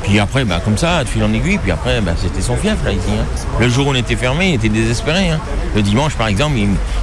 [0.03, 2.75] puis après, bah, comme ça, de fil en aiguille, puis après, bah, c'était son fief,
[2.83, 3.07] là, ici.
[3.11, 3.25] hein.
[3.59, 5.29] Le jour où on était fermé, il était désespéré.
[5.29, 5.39] hein.
[5.75, 6.55] Le dimanche, par exemple,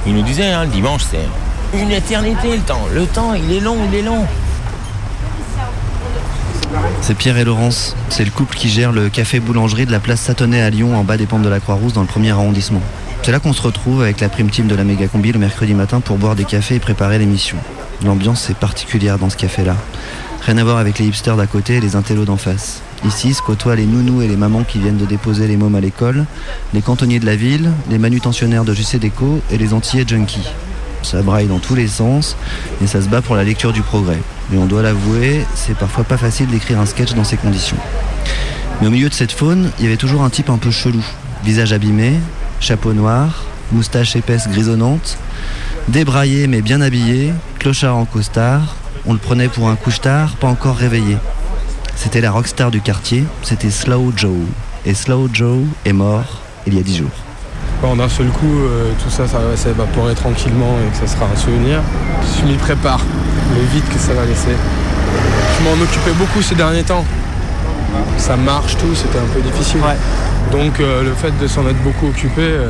[0.05, 2.87] il, nous disait, hein, le dimanche, c'est une éternité, le temps.
[2.93, 4.25] Le temps, il est long, il est long.
[7.01, 7.95] C'est Pierre et Laurence.
[8.09, 11.03] C'est le couple qui gère le café boulangerie de la place Satonnet à Lyon, en
[11.03, 12.81] bas des pentes de la Croix-Rousse, dans le premier arrondissement.
[13.23, 15.73] C'est là qu'on se retrouve avec la prime team de la méga combi le mercredi
[15.73, 17.57] matin pour boire des cafés et préparer l'émission.
[18.05, 19.75] L'ambiance est particulière dans ce café-là.
[20.45, 22.81] Rien à voir avec les hipsters d'à côté et les intellos d'en face.
[23.05, 25.79] Ici se côtoient les nounous et les mamans qui viennent de déposer les mômes à
[25.79, 26.25] l'école,
[26.73, 30.47] les cantonniers de la ville, les manutentionnaires de JC Déco et les antillais junkies.
[31.01, 32.37] Ça braille dans tous les sens
[32.83, 34.19] et ça se bat pour la lecture du progrès.
[34.51, 37.77] Mais on doit l'avouer, c'est parfois pas facile d'écrire un sketch dans ces conditions.
[38.81, 41.03] Mais au milieu de cette faune, il y avait toujours un type un peu chelou.
[41.43, 42.13] Visage abîmé,
[42.59, 45.17] chapeau noir, moustache épaisse grisonnante,
[45.87, 48.75] débraillé mais bien habillé, clochard en costard.
[49.07, 51.17] On le prenait pour un couche-tard, pas encore réveillé.
[51.95, 54.31] C'était la rockstar du quartier, c'était Slow Joe.
[54.85, 57.09] Et Slow Joe est mort il y a dix jours.
[57.81, 61.25] Bon, d'un seul coup, euh, tout ça, ça va s'évaporer tranquillement et que ça sera
[61.25, 61.81] un souvenir.
[62.39, 63.01] Je m'y prépare,
[63.55, 64.55] le vide que ça va laisser.
[65.57, 67.05] Je m'en occupais beaucoup ces derniers temps.
[68.17, 69.81] Ça marche tout, c'était un peu difficile.
[70.51, 72.69] Donc euh, le fait de s'en être beaucoup occupé euh,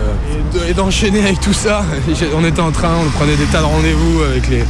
[0.68, 1.84] et d'enchaîner avec tout ça,
[2.36, 4.64] on était en train, on prenait des tas de rendez-vous avec les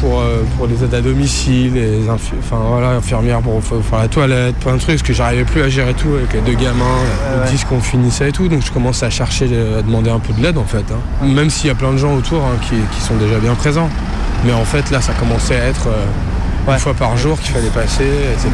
[0.00, 3.98] pour, euh, pour les aides à domicile, les infi- enfin, voilà, infirmières pour fa- faire
[3.98, 6.54] la toilette, plein de trucs, parce que j'arrivais plus à gérer tout avec les deux
[6.58, 6.84] gamins,
[7.44, 10.18] le disque qu'on finissait et tout, donc je commençais à chercher, euh, à demander un
[10.18, 10.84] peu de l'aide en fait.
[10.90, 11.26] hein.
[11.26, 13.88] Même s'il y a plein de gens autour hein, qui, qui sont déjà bien présents.
[14.44, 17.68] Mais en fait là ça commençait à être euh, une fois par jour qu'il fallait
[17.68, 18.48] passer, etc.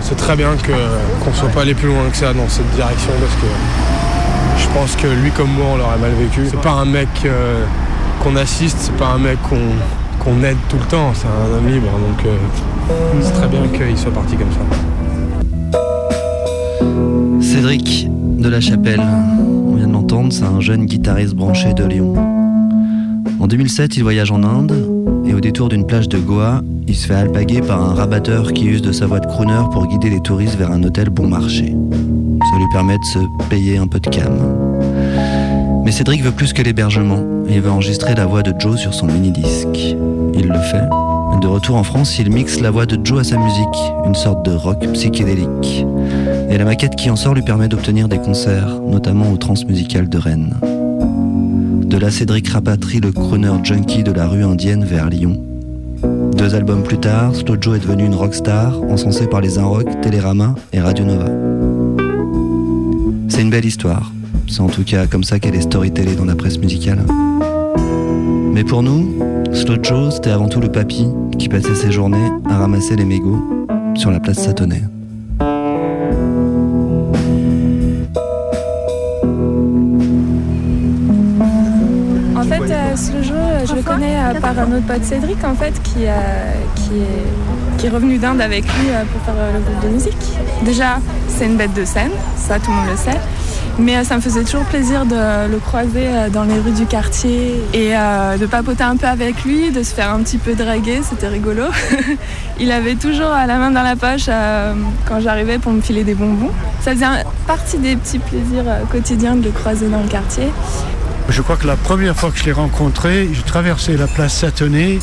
[0.00, 0.50] C'est très bien
[1.22, 4.96] qu'on soit pas allé plus loin que ça dans cette direction parce que je pense
[4.96, 6.46] que lui comme moi on l'aurait mal vécu.
[6.50, 7.64] C'est pas un mec euh,
[8.22, 11.86] qu'on assiste, c'est pas un mec qu'on aide tout le temps, c'est un homme libre
[11.86, 12.36] donc euh,
[13.20, 14.60] c'est très bien qu'il soit parti comme ça.
[17.40, 19.02] Cédric de la Chapelle,
[19.66, 22.14] on vient de l'entendre, c'est un jeune guitariste branché de Lyon.
[23.40, 24.74] En 2007, il voyage en Inde
[25.26, 28.66] et au détour d'une plage de Goa, il se fait alpaguer par un rabatteur qui
[28.66, 31.74] use de sa voix de crooner pour guider les touristes vers un hôtel bon marché.
[32.40, 33.18] Ça lui permet de se
[33.48, 34.65] payer un peu de cam.
[35.86, 39.06] Mais Cédric veut plus que l'hébergement il veut enregistrer la voix de Joe sur son
[39.06, 39.96] mini-disque.
[40.34, 40.88] Il le fait.
[41.40, 44.44] De retour en France, il mixe la voix de Joe à sa musique, une sorte
[44.44, 45.86] de rock psychédélique.
[46.50, 50.18] Et la maquette qui en sort lui permet d'obtenir des concerts, notamment au Transmusical de
[50.18, 50.54] Rennes.
[51.84, 55.40] De là, Cédric rapatrie le crooner junkie de la rue indienne vers Lyon.
[56.36, 60.80] Deux albums plus tard, Slow est devenu une rockstar, encensée par les Inrock, Télérama et
[60.80, 61.30] Radio Nova.
[63.28, 64.10] C'est une belle histoire.
[64.48, 67.00] C'est en tout cas comme ça qu'elle est storytellée dans la presse musicale.
[68.52, 69.14] Mais pour nous,
[69.52, 71.06] Slow Joe, c'était avant tout le papy
[71.38, 74.82] qui passait ses journées à ramasser les mégots sur la place Satonnet.
[82.34, 83.34] En fait, euh, ce jeu,
[83.66, 87.76] je le connais euh, par un autre pote Cédric, en fait, qui, euh, qui, est,
[87.78, 90.14] qui est revenu d'Inde avec lui euh, pour faire euh, le groupe de musique.
[90.64, 93.18] Déjà, c'est une bête de scène, ça tout le monde le sait.
[93.78, 96.86] Mais euh, ça me faisait toujours plaisir de le croiser euh, dans les rues du
[96.86, 100.54] quartier et euh, de papoter un peu avec lui, de se faire un petit peu
[100.54, 101.64] draguer, c'était rigolo.
[102.58, 104.30] Il avait toujours la main dans la poche
[105.04, 106.50] quand j'arrivais pour me filer des bonbons.
[106.80, 107.06] Ça faisait
[107.46, 110.48] partie des petits plaisirs quotidiens de le croiser dans le quartier.
[111.28, 115.00] Je crois que la première fois que je l'ai rencontré, je traversais la place Satonnet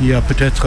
[0.00, 0.66] il y a peut-être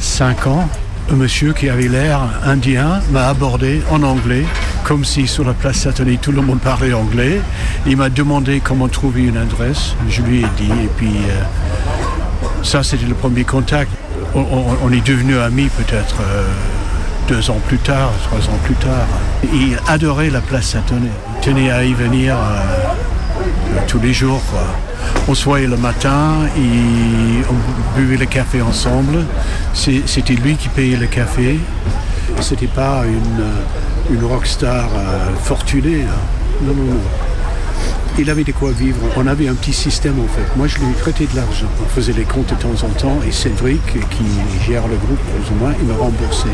[0.00, 0.68] 5 ans.
[1.10, 4.44] Un monsieur qui avait l'air indien m'a abordé en anglais,
[4.88, 7.42] comme si sur la place Satonnet tout le monde parlait anglais.
[7.86, 9.94] Il m'a demandé comment trouver une adresse.
[10.08, 13.90] Je lui ai dit, et puis euh, ça c'était le premier contact.
[14.34, 16.46] On, est devenus amis peut-être euh,
[17.28, 19.06] deux ans plus tard, trois ans plus tard.
[19.52, 21.10] Il adorait la place Satonnet.
[21.36, 22.34] Il tenait à y venir.
[22.38, 24.42] euh, tous les jours.
[25.28, 29.24] On se voyait le matin on buvait le café ensemble.
[29.74, 31.60] C'était lui qui payait le café.
[32.40, 33.44] C'était pas une,
[34.10, 36.02] une rockstar euh, fortunée.
[36.02, 36.18] hein.
[36.62, 37.00] Non, non, non.
[38.18, 38.98] Il avait de quoi vivre.
[39.16, 40.42] On avait un petit système en fait.
[40.56, 41.68] Moi, je lui prêtais de l'argent.
[41.80, 44.24] On faisait les comptes de temps en temps et Cédric, qui
[44.66, 46.48] gère le groupe plus ou moins, il me remboursait.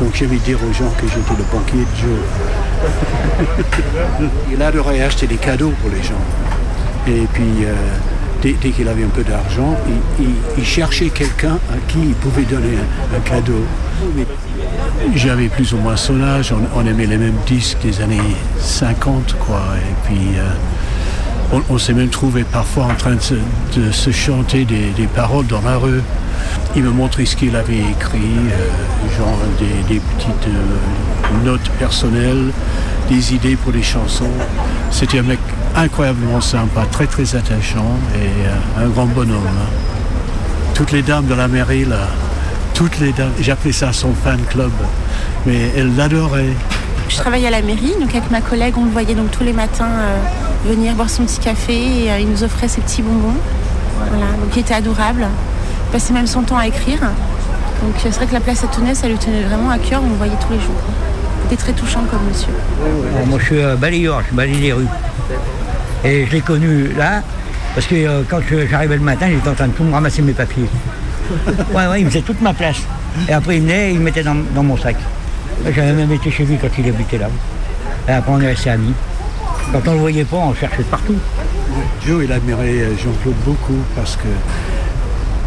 [0.00, 2.18] Donc j'aimais dire aux gens que j'étais le banquier de Joe.
[4.52, 6.18] il adorait acheter des cadeaux pour les gens.
[7.06, 7.72] Et puis, euh,
[8.42, 9.76] dès, qu'il avait un peu d'argent,
[10.18, 12.78] il, cherchait quelqu'un à qui il pouvait donner
[13.14, 13.64] un cadeau.
[15.14, 18.20] J'avais plus ou moins son âge, on, aimait les mêmes disques des années
[18.58, 19.62] 50, quoi.
[19.76, 25.46] Et puis, euh, on, s'est même trouvé parfois en train de se, chanter des, paroles
[25.46, 26.02] dans la rue.
[26.76, 32.52] Il me montrait ce qu'il avait écrit, euh, genre des, petites euh, notes personnelles,
[33.08, 34.30] des idées pour des chansons.
[34.90, 35.40] C'était un mec
[35.74, 39.38] incroyablement sympa, très très attachant et un grand bonhomme.
[39.46, 39.70] hein.
[40.74, 42.08] Toutes les dames de la mairie, là,
[42.80, 44.70] toutes les dames, j'appelais ça son fan club,
[45.44, 46.54] mais elles l'adoraient.
[47.10, 49.52] Je travaille à la mairie, donc avec ma collègue, on le voyait donc tous les
[49.52, 50.16] matins euh,
[50.66, 53.36] venir boire son petit café et euh, il nous offrait ses petits bonbons.
[54.08, 55.26] Voilà, donc il était adorable.
[55.88, 57.00] Il passait même son temps à écrire.
[57.00, 60.00] Donc euh, c'est vrai que la place à Tonnet, ça lui tenait vraiment à cœur,
[60.02, 60.80] on le voyait tous les jours.
[61.42, 62.54] C'était très touchant comme monsieur.
[63.26, 64.86] Moi, je suis euh, balayeur, je balaye les rues.
[66.02, 67.20] Et je l'ai connu là,
[67.74, 70.22] parce que euh, quand je- j'arrivais le matin, j'étais en train de tout me ramasser
[70.22, 70.64] mes papiers.
[71.72, 72.78] Ouais, ouais, il me faisait toute ma place.
[73.28, 74.96] Et après, il venait et il me mettait dans, dans mon sac.
[75.64, 77.28] J'avais même été chez lui quand il habitait là.
[78.08, 78.94] Et après, on est restés amis.
[79.72, 81.16] Quand on le voyait pas, on le cherchait partout.
[82.06, 84.28] Joe, il admirait Jean-Claude beaucoup parce que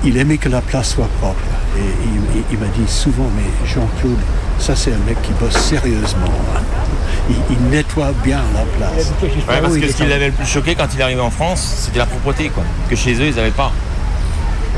[0.06, 1.40] il aimait que la place soit propre.
[1.78, 4.20] Et il, il- il m'a dit souvent, mais Jean-Claude,
[4.60, 6.32] ça c'est un mec qui bosse sérieusement.
[7.30, 9.12] Il, il nettoie bien la place.
[9.24, 11.84] Ouais, parce que ce qui l'avait le plus choqué quand il est arrivé en France,
[11.86, 12.64] c'était la propreté, quoi.
[12.90, 13.72] Que chez eux, ils n'avaient pas.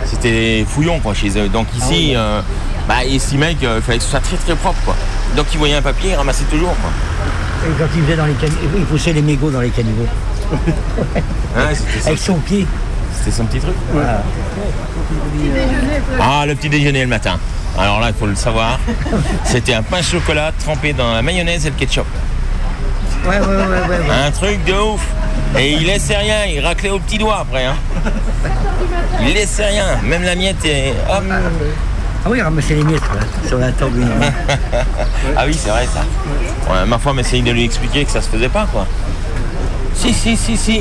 [0.05, 1.49] C'était fouillon, quoi, chez eux.
[1.49, 2.41] Donc ici, euh,
[2.87, 4.95] bah, il estimait qu'il fallait que ce soit très très propre, quoi.
[5.35, 6.91] Donc il voyait un papier, il ramassait toujours, quoi.
[7.65, 10.07] Et quand il faisait dans les caniveaux, il poussait les mégots dans les caniveaux.
[12.05, 12.67] Avec son pied.
[13.17, 13.73] C'était son petit truc.
[13.91, 14.21] Voilà.
[16.19, 17.39] Ah, le petit déjeuner le matin.
[17.77, 18.79] Alors là, il faut le savoir.
[19.43, 22.05] C'était un pain chocolat trempé dans la mayonnaise et le ketchup.
[23.25, 23.97] Ouais, ouais, ouais, ouais.
[23.97, 24.25] ouais.
[24.27, 25.01] Un truc de ouf.
[25.57, 27.65] Et il laissait rien, il raclait au petit doigt après.
[27.65, 27.75] Hein.
[29.21, 31.23] Il laissait rien, même la miette et hop.
[32.25, 34.01] Ah oui, ramasser les miettes là, sur la table.
[35.37, 36.01] ah oui, c'est vrai ça.
[36.71, 38.85] Ouais, ma femme essayait de lui expliquer que ça se faisait pas quoi.
[39.93, 40.79] Si, si, si, si.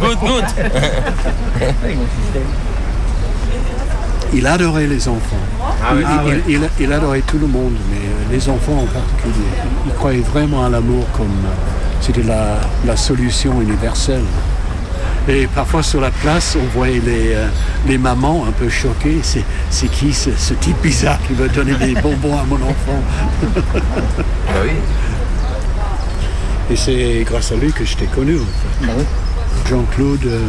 [0.00, 0.44] Good.
[4.32, 5.36] Il adorait les enfants.
[5.60, 6.02] Ah oui.
[6.02, 6.42] il, Ah ouais.
[6.46, 9.46] il- il- il adorait tout le monde, mais les enfants en particulier.
[9.86, 14.24] Il croyait vraiment à l'amour comme euh, c'était la, la solution universelle.
[15.28, 17.48] Et parfois sur la place, on voyait les, euh,
[17.86, 19.18] les mamans un peu choquées.
[19.22, 23.02] C'est, c'est qui ce, ce type bizarre qui veut donner des bonbons à mon enfant?
[24.62, 24.70] Oui.
[26.70, 28.36] Et c'est grâce à lui que je t'ai connu.
[28.36, 29.68] en fait.
[29.70, 30.40] Jean-Claude, euh,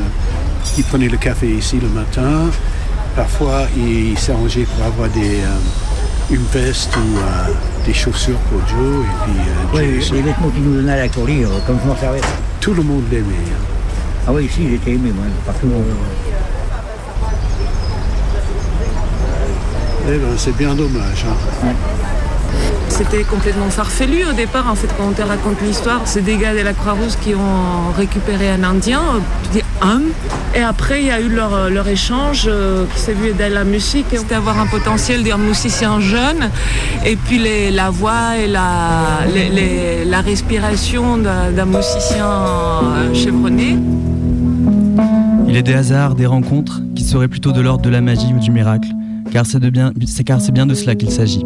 [0.77, 2.49] il prenait le café ici le matin.
[3.15, 7.53] Parfois, il s'arrangeait pour avoir des, euh, une veste ou euh,
[7.85, 9.05] des chaussures pour Joe.
[9.05, 11.47] Et puis, euh, Joe, les, c'est- les vêtements qu'il nous donnait à la courlie, euh,
[11.65, 12.21] comme je m'en servais.
[12.59, 13.23] Tout le monde l'aimait.
[13.51, 13.63] hein.
[14.27, 15.67] Ah oui, ici, il était aimé, moi, partout.
[20.11, 21.25] Eh ben, c'est bien dommage.
[21.27, 21.67] hein.
[23.01, 26.01] C'était complètement farfelu au départ, en fait, quand on te raconte l'histoire.
[26.03, 28.99] C'est des gars de la Croix-Rouge qui ont récupéré un Indien,
[29.43, 30.01] tu dis un.
[30.53, 33.63] Et après, il y a eu leur, leur échange euh, qui s'est vu dans la
[33.63, 34.07] musique.
[34.13, 36.49] C'était avoir un potentiel d'un musicien jeune.
[37.05, 39.19] Et puis les- la voix et la,
[40.05, 43.77] la respiration d'un musicien euh, chevronné.
[45.47, 48.39] Il est des hasards, des rencontres qui seraient plutôt de l'ordre de la magie ou
[48.39, 48.89] du miracle,
[49.31, 51.45] car c'est bien, c'est car c'est bien de cela qu'il s'agit.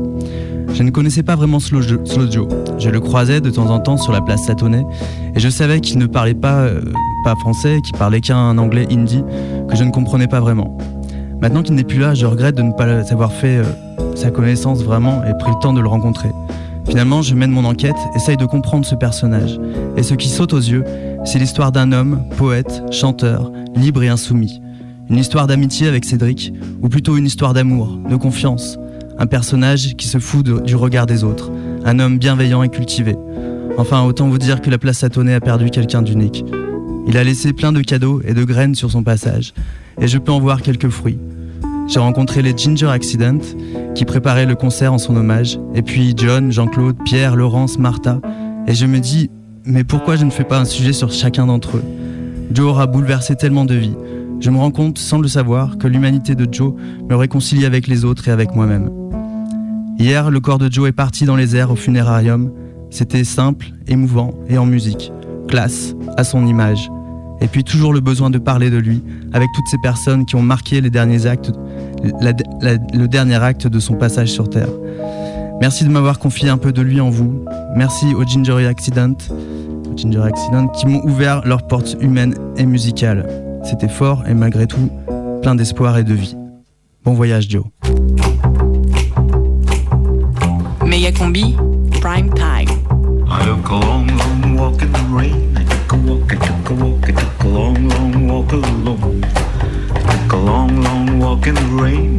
[0.74, 2.48] Je ne connaissais pas vraiment Joe.
[2.80, 4.84] Je le croisais de temps en temps sur la place Satonnet
[5.36, 6.82] et je savais qu'il ne parlait pas, euh,
[7.40, 9.24] français, qu'il parlait qu'un anglais hindi
[9.70, 10.78] que je ne comprenais pas vraiment.
[11.42, 13.64] Maintenant qu'il n'est plus là, je regrette de ne pas avoir fait euh,
[14.16, 16.30] sa connaissance vraiment et pris le temps de le rencontrer.
[16.88, 19.60] Finalement, je mène mon enquête, essaye de comprendre ce personnage.
[19.96, 20.84] Et ce qui saute aux yeux,
[21.24, 24.60] c'est l'histoire d'un homme, poète, chanteur, libre et insoumis.
[25.10, 28.78] Une histoire d'amitié avec Cédric, ou plutôt une histoire d'amour, de confiance.
[29.18, 31.52] Un personnage qui se fout du regard des autres.
[31.86, 33.16] Un homme bienveillant et cultivé.
[33.78, 36.46] Enfin, autant vous dire que la place Satonnet a perdu quelqu'un d'unique.
[37.08, 39.54] Il a laissé plein de cadeaux et de graines sur son passage,
[40.00, 41.18] et je peux en voir quelques fruits.
[41.88, 43.40] J'ai rencontré les Ginger Accident,
[43.94, 48.22] qui préparaient le concert en son hommage, et puis John, Jean-Claude, Pierre, Laurence, Martha,
[48.68, 49.30] et je me dis,
[49.66, 51.84] mais pourquoi je ne fais pas un sujet sur chacun d'entre eux?
[52.54, 53.96] Joe aura bouleversé tellement de vies.
[54.40, 56.74] Je me rends compte, sans le savoir, que l'humanité de Joe
[57.10, 59.03] me réconcilie avec les autres et avec moi-même.
[59.98, 62.52] Hier, le corps de Joe est parti dans les airs au funérarium.
[62.90, 65.12] C'était simple, émouvant et en musique.
[65.48, 66.90] Classe, à son image.
[67.42, 70.42] Et puis toujours le besoin de parler de lui, avec toutes ces personnes qui ont
[70.42, 71.52] marqué les derniers actes,
[72.04, 74.70] le dernier acte de son passage sur Terre.
[75.60, 77.46] Merci de m'avoir confié un peu de lui en vous.
[77.76, 79.16] Merci au Gingery Accident,
[79.92, 83.28] au Gingery Accident qui m'ont ouvert leurs portes humaines et musicales.
[83.64, 84.90] C'était fort et malgré tout
[85.42, 86.36] plein d'espoir et de vie.
[87.04, 87.64] Bon voyage Joe.
[91.12, 91.54] Combi,
[92.00, 92.70] prime time.
[93.30, 95.58] I took a long, long walk in the rain.
[95.58, 99.24] I took a walk, I took a walk, I took a long, long walk alone.
[99.26, 102.18] I took a long, long walk in the rain,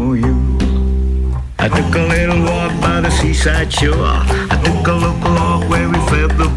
[0.00, 1.36] of you.
[1.58, 3.92] I took a little walk by the seaside shore.
[3.98, 4.94] I took a
[5.68, 6.48] where we fed the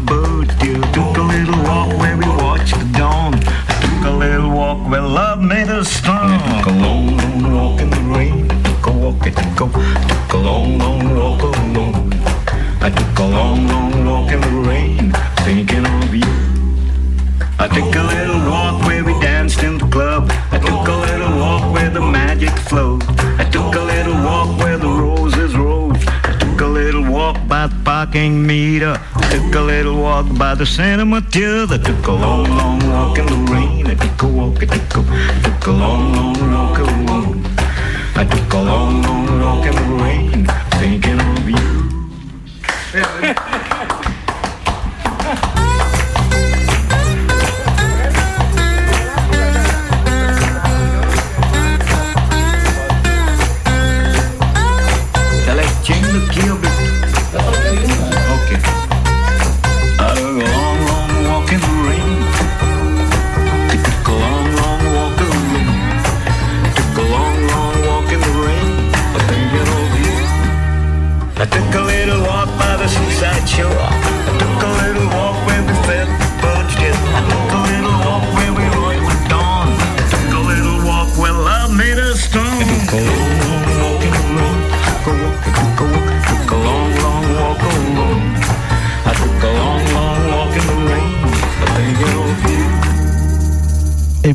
[0.94, 3.34] took a little walk where we watched the dawn.
[3.34, 6.30] I took a little walk where love made us strong.
[6.30, 8.47] I took a long, long walk in the rain.
[9.08, 12.12] I took a walk, I took a, took a long, long walk alone.
[12.82, 15.12] I took a long, long walk in the rain,
[15.46, 16.34] thinking of you.
[17.58, 20.28] I took a little walk where we danced in the club.
[20.52, 23.02] I took a little walk where the magic flowed.
[23.40, 26.04] I took a little walk where the roses rose.
[26.06, 29.00] I took a little walk by the parking meter.
[29.14, 31.76] I took a little walk by the Santa Matilda.
[31.76, 33.86] I took a long, long walk in the rain.
[33.86, 37.37] I took a walk, I took a, took a long, long walk alone.
[38.18, 39.40] I took a long, long.
[39.40, 40.44] Walk in the rain,
[40.80, 41.64] thinking of you.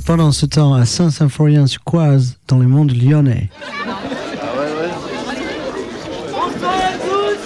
[0.05, 3.49] pendant ce temps, à Saint-Symphorien-sur-Coise, dans le monde lyonnais.
[6.31, 7.37] Bonsoir à tous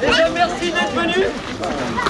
[0.00, 1.28] Déjà merci d'être venus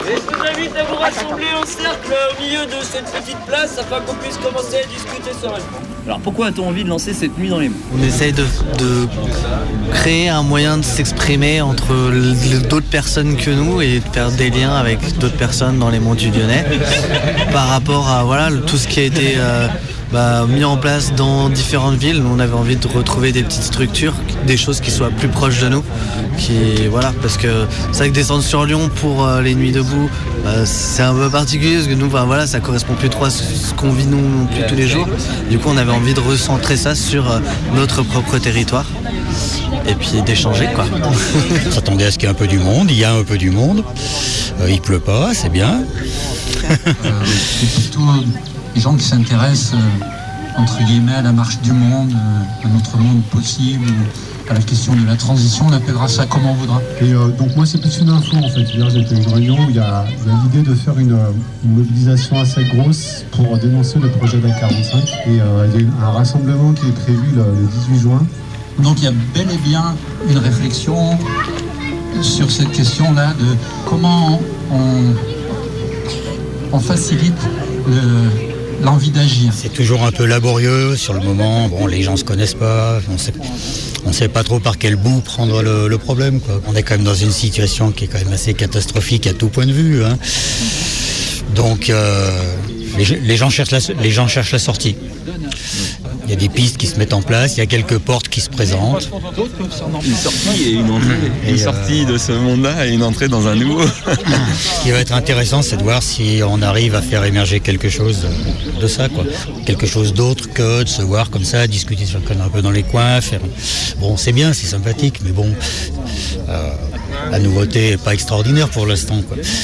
[0.06, 4.00] je vous invite à vous rassembler en cercle au milieu de cette petite place afin
[4.02, 5.93] qu'on puisse commencer à discuter sereinement.
[6.07, 8.44] Alors pourquoi a-t-on envie de lancer cette nuit dans les mots On essaye de,
[9.92, 11.94] créer un moyen de s'exprimer entre
[12.68, 16.14] d'autres personnes que nous et de faire des liens avec d'autres personnes dans les monts
[16.14, 16.64] du Lyonnais
[17.52, 19.66] par rapport à tout ce qui a été euh,
[20.12, 22.22] bah, mis en place dans différentes villes.
[22.30, 24.14] On avait envie de retrouver des petites structures,
[24.47, 25.84] des choses qui soient plus proches de nous.
[26.38, 30.11] Qui, voilà, parce que c'est vrai que descendre sur Lyon pour euh, les nuits debout,
[30.45, 33.30] bah, c'est un peu particulier parce que nous, bah, voilà, ça correspond plus trop à
[33.30, 35.09] ce ce qu'on vit nous non plus tous les jours.
[35.51, 37.38] Du coup, on avait envie de recentrer ça sur euh,
[37.74, 38.86] notre propre territoire
[39.86, 40.84] et puis d'échanger quoi.
[41.68, 43.24] On s'attendait à ce qu'il y ait un peu du monde, il y a un
[43.24, 43.84] peu du monde.
[44.61, 45.82] Euh, il pleut pas, c'est bien.
[46.61, 48.01] C'est plutôt
[48.74, 52.97] des gens qui s'intéressent, euh, entre guillemets, à la marche du monde, euh, à notre
[52.99, 53.86] monde possible,
[54.53, 55.66] la question de la transition.
[55.68, 56.80] On appellera ça comme on voudra.
[57.01, 58.62] Et euh, donc moi c'est plus une info en fait.
[58.62, 60.05] Hier j'étais à une réunion où il y a,
[60.45, 61.16] l'idée de faire une,
[61.64, 64.97] une mobilisation assez grosse pour dénoncer le projet d'A45.
[65.28, 68.26] Et euh, il y a eu un rassemblement qui est prévu le, le 18 juin.
[68.80, 69.95] Donc il y a bel et bien
[70.28, 71.16] une réflexion
[72.22, 73.57] sur cette question-là de
[73.88, 74.40] comment
[74.72, 75.14] on,
[76.72, 77.34] on facilite
[77.88, 79.53] le- l'envie d'agir.
[79.55, 81.68] C'est toujours un peu laborieux sur le moment.
[81.68, 82.99] Bon, les gens se connaissent pas.
[83.12, 83.32] On sait,
[84.07, 86.40] on sait pas trop par quel bout prendre le, le problème.
[86.40, 86.61] Quoi.
[86.66, 89.48] On est quand même dans une situation qui est quand même assez catastrophique à tout
[89.48, 90.05] point de vue.
[90.05, 90.18] hein.
[91.55, 92.30] Donc, euh,
[92.99, 94.97] les, les gens cherchent la, les gens cherchent la sortie.
[96.24, 98.28] Il y a des pistes qui se mettent en place, il y a quelques portes
[98.28, 99.11] qui se présentent.
[100.05, 101.16] Une sortie et une entrée.
[101.47, 103.82] Et, une euh, sortie de ce monde-là et une entrée dans un nouveau.
[103.86, 107.90] Ce qui va être intéressant, c'est de voir si on arrive à faire émerger quelque
[107.90, 108.26] chose
[108.80, 109.24] de ça, quoi.
[109.66, 112.84] Quelque chose d'autre que de se voir comme ça, discuter sur un peu dans les
[112.84, 113.40] coins, faire.
[113.99, 115.53] Bon, c'est bien, c'est sympathique, mais bon,
[116.49, 116.70] euh,
[117.30, 119.20] la nouveauté n'est pas extraordinaire pour l'instant.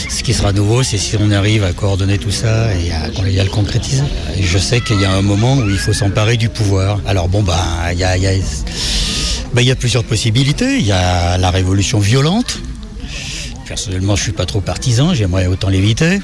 [0.08, 3.08] Ce qui sera nouveau, c'est si on arrive à coordonner tout ça et à,
[3.44, 4.02] le concrétiser.
[4.40, 7.00] Je sais qu'il y a un moment où il faut s'emparer du pouvoir.
[7.06, 7.56] Alors bon, bah,
[9.52, 10.78] ben, il y a plusieurs possibilités.
[10.78, 12.58] Il y a la révolution violente.
[13.66, 16.18] Personnellement, je suis pas trop partisan, j'aimerais autant l'éviter.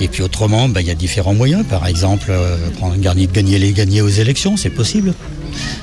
[0.00, 1.64] Et puis autrement, ben, il y a différents moyens.
[1.68, 2.56] Par exemple, euh,
[2.98, 5.14] gagner, gagner, les, gagner aux élections, c'est possible.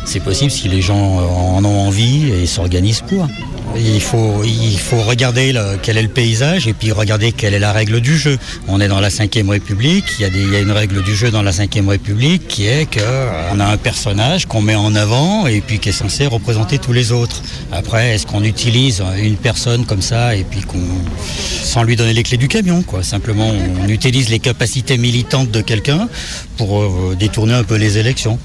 [0.05, 3.27] C'est possible si les gens en ont envie et s'organisent pour.
[3.75, 8.17] Il faut, regarder quel est le paysage et puis regarder quelle est la règle du
[8.17, 8.37] jeu.
[8.67, 11.51] On est dans la Ve République, il y, a une règle du jeu dans la
[11.51, 15.89] Ve République qui est qu'on a un personnage qu'on met en avant et puis qui
[15.89, 17.41] est censé représenter tous les autres.
[17.71, 20.79] Après, est-ce qu'on utilise une personne comme ça et puis qu'on,
[21.63, 23.03] sans lui donner les clés du camion, quoi?
[23.03, 23.51] Simplement,
[23.83, 26.09] on utilise les capacités militantes de quelqu'un
[26.57, 28.39] pour euh, détourner un peu les élections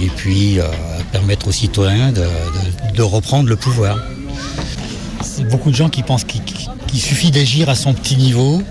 [0.00, 0.64] et puis euh,
[1.12, 3.96] permettre aux citoyens de reprendre le pouvoir.
[5.50, 8.62] Beaucoup de gens qui pensent qu'il suffit d'agir à son petit niveau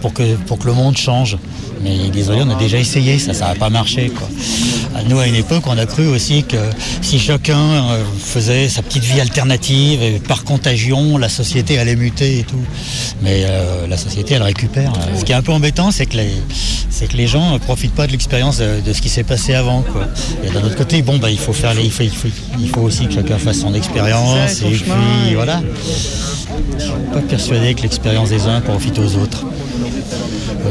[0.00, 1.38] pour que, pour que le monde change.
[1.82, 4.10] Mais désolé, on a déjà essayé, ça, ça n'a pas marché.
[4.10, 4.28] Quoi.
[5.08, 6.58] Nous, à une époque, on a cru aussi que
[7.00, 12.40] si chacun euh, faisait sa petite vie alternative, et par contagion, la société allait muter
[12.40, 12.62] et tout.
[13.22, 14.92] Mais euh, la société, elle récupère.
[15.18, 16.30] Ce qui est un peu embêtant, c'est que les,
[16.90, 19.54] c'est que les gens ne profitent pas de l'expérience de, de ce qui s'est passé
[19.54, 19.82] avant.
[19.82, 20.06] Quoi.
[20.44, 22.28] Et d'un autre côté, bon, bah, il, faut faire les, il, faut, il, faut,
[22.58, 24.60] il faut aussi que chacun fasse son expérience.
[24.60, 25.62] Et puis, voilà.
[26.78, 29.44] Je suis pas persuadé que l'expérience des uns profite aux autres.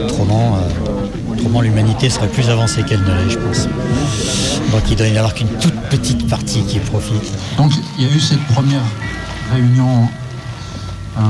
[0.04, 3.68] Autrement, euh, autrement l'humanité serait plus avancée qu'elle ne l'est, je pense.
[4.72, 7.32] Donc il doit y en avoir qu'une toute petite partie qui profite.
[7.58, 8.84] Donc il y a eu cette première
[9.52, 10.08] réunion
[11.18, 11.22] euh,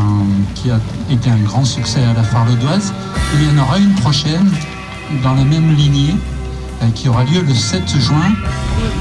[0.55, 2.93] qui a été un grand succès à la Farledoise.
[3.33, 4.51] Il y en aura une prochaine
[5.23, 6.15] dans la même lignée
[6.83, 8.33] euh, qui aura lieu le 7 juin.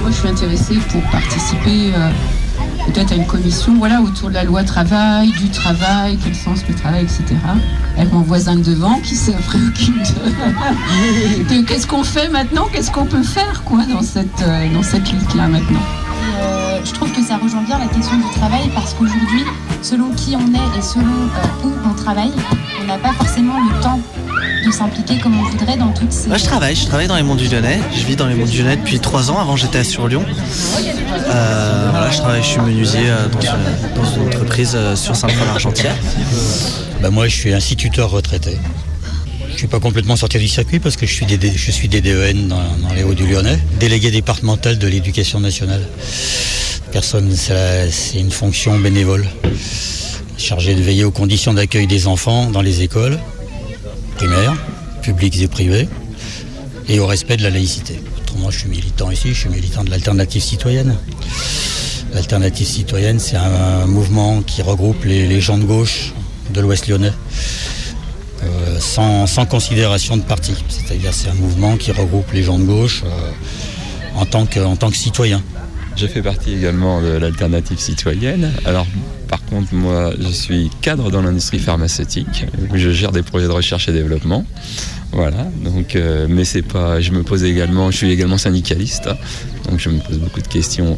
[0.00, 2.10] Moi, je suis intéressée pour participer euh,
[2.86, 6.74] peut-être à une commission voilà, autour de la loi travail, du travail, quel sens le
[6.74, 7.36] travail, etc.
[7.98, 12.92] Avec mon voisin de devant qui se préoccupe de, de qu'est-ce qu'on fait maintenant, qu'est-ce
[12.92, 15.80] qu'on peut faire quoi, dans cette, euh, dans cette lutte-là maintenant.
[16.38, 19.42] Euh, je trouve que ça rejoint bien la question du travail parce qu'aujourd'hui,
[19.82, 22.30] selon qui on est et selon euh, où on travaille,
[22.80, 24.00] on n'a pas forcément le temps
[24.64, 26.28] de s'impliquer comme on voudrait dans toutes ces...
[26.28, 27.80] Moi, je travaille, je travaille dans les monts du Lyonnais.
[27.96, 29.38] Je vis dans les monts du Lyonnais depuis trois ans.
[29.40, 30.24] Avant, j'étais sur Lyon.
[30.26, 35.96] Euh, voilà, je travaille, je suis menuisier dans, une, dans une entreprise sur Saint-Paul-Argentière.
[37.00, 38.56] Bah, moi, je suis instituteur retraité.
[39.52, 43.04] Je suis pas complètement sorti du circuit parce que je suis, DDEN dans, dans les
[43.04, 45.82] Hauts du Lyonnais, délégué départemental de l'éducation nationale.
[46.90, 49.26] Personne, c'est une fonction bénévole,
[50.36, 53.18] chargée de veiller aux conditions d'accueil des enfants dans les écoles
[54.16, 54.56] primaires,
[55.02, 55.88] publiques et privées,
[56.88, 58.00] et au respect de la laïcité.
[58.22, 60.96] Autrement, je suis militant ici, je suis militant de l'alternative citoyenne.
[62.12, 66.12] L'alternative citoyenne, c'est un mouvement qui regroupe les gens de gauche
[66.50, 67.12] de l'Ouest lyonnais,
[68.42, 70.54] euh, sans, considération de parti.
[70.68, 73.30] C'est-à-dire c'est un mouvement qui regroupe les gens de gauche euh,
[74.16, 75.42] en, tant que, en tant que citoyens.
[75.98, 78.52] Je fais partie également de l'alternative citoyenne.
[78.64, 78.86] Alors,
[79.26, 82.46] par contre, moi, je suis cadre dans l'industrie pharmaceutique.
[82.72, 84.44] Je gère des projets de recherche et développement.
[85.10, 85.48] Voilà.
[85.64, 87.00] Donc, euh, mais c'est pas.
[87.00, 87.90] Je me pose également.
[87.90, 89.08] Je suis également syndicaliste.
[89.68, 90.96] Donc, je me pose beaucoup de questions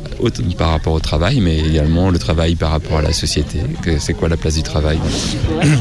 [0.59, 3.61] par rapport au travail, mais également le travail par rapport à la société.
[3.99, 4.99] C'est quoi la place du travail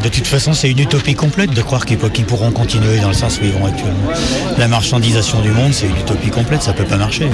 [0.01, 3.37] De toute façon, c'est une utopie complète de croire qu'ils pourront continuer dans le sens
[3.41, 4.13] où ils vont actuellement.
[4.57, 7.29] La marchandisation du monde, c'est une utopie complète, ça peut pas marcher.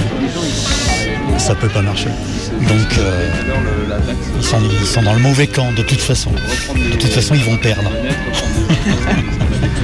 [1.38, 2.08] Ça peut pas marcher.
[2.60, 3.30] Donc, euh,
[4.36, 4.42] ils,
[4.86, 6.30] sont, dans le mauvais camp, de toute façon.
[6.32, 7.90] De toute façon, ils vont perdre.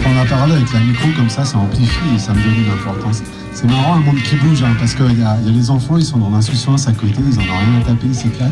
[0.04, 2.70] On a parlé avec la micro comme ça, ça amplifie et ça me donne une
[2.72, 3.22] importance.
[3.54, 6.18] C'est marrant un monde qui bouge hein, parce qu'il y, a les enfants, ils sont
[6.18, 8.50] dans l'insouciance à côté, ils en ont rien à taper, ils s'éclatent.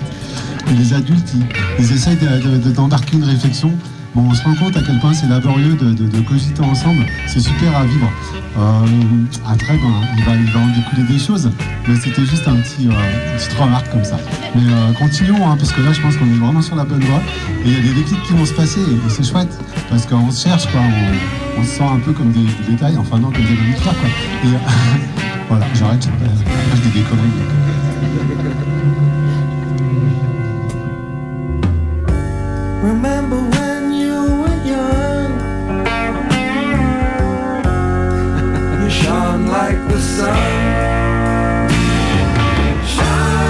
[0.71, 1.33] Et les adultes,
[1.79, 3.73] ils, essayent de- de- de- d'embarquer une réflexion.
[4.15, 7.07] Bon, on se rend compte à quel point c'est laborieux de, cogiter ensemble.
[7.29, 8.11] C'est super à vivre.
[8.59, 8.87] Euh,
[9.47, 11.49] après, ben, il, va, il va en découler des choses.
[11.87, 14.19] Mais c'était juste un petit, euh, une petite remarque comme ça.
[14.57, 17.05] Mais euh, continuons, hein, parce que là, je pense qu'on est vraiment sur la bonne
[17.05, 17.21] voie.
[17.65, 18.81] Et il y a des déclics qui vont se passer.
[18.81, 19.57] Et c'est chouette.
[19.89, 20.81] Parce qu'on se cherche, quoi.
[21.57, 22.97] On, se sent un peu comme des, détails.
[22.97, 24.09] Enfin, non, comme des mammifères, quoi.
[24.45, 24.59] Et euh,
[25.49, 26.09] voilà, j'arrête.
[26.75, 27.31] Je dis des conneries.
[32.83, 33.60] Remember
[39.11, 40.37] shone like the sun.
[42.95, 43.41] Shine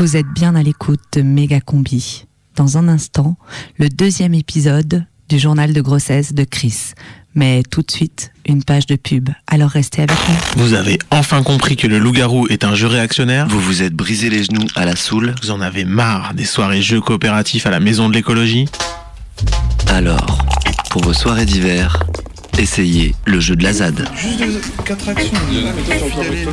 [0.00, 2.24] Vous êtes bien à l'écoute de Méga Combi.
[2.56, 3.36] Dans un instant,
[3.76, 6.94] le deuxième épisode du journal de grossesse de Chris.
[7.34, 9.28] Mais tout de suite, une page de pub.
[9.46, 10.62] Alors restez avec nous.
[10.62, 14.30] Vous avez enfin compris que le loup-garou est un jeu réactionnaire Vous vous êtes brisé
[14.30, 15.34] les genoux à la soule?
[15.42, 18.64] Vous en avez marre des soirées jeux coopératifs à la maison de l'écologie?
[19.86, 20.46] Alors,
[20.88, 22.02] pour vos soirées d'hiver,
[22.60, 24.08] essayez le jeu de la ZAD.
[24.16, 24.40] Juste
[24.84, 25.30] 4 actions.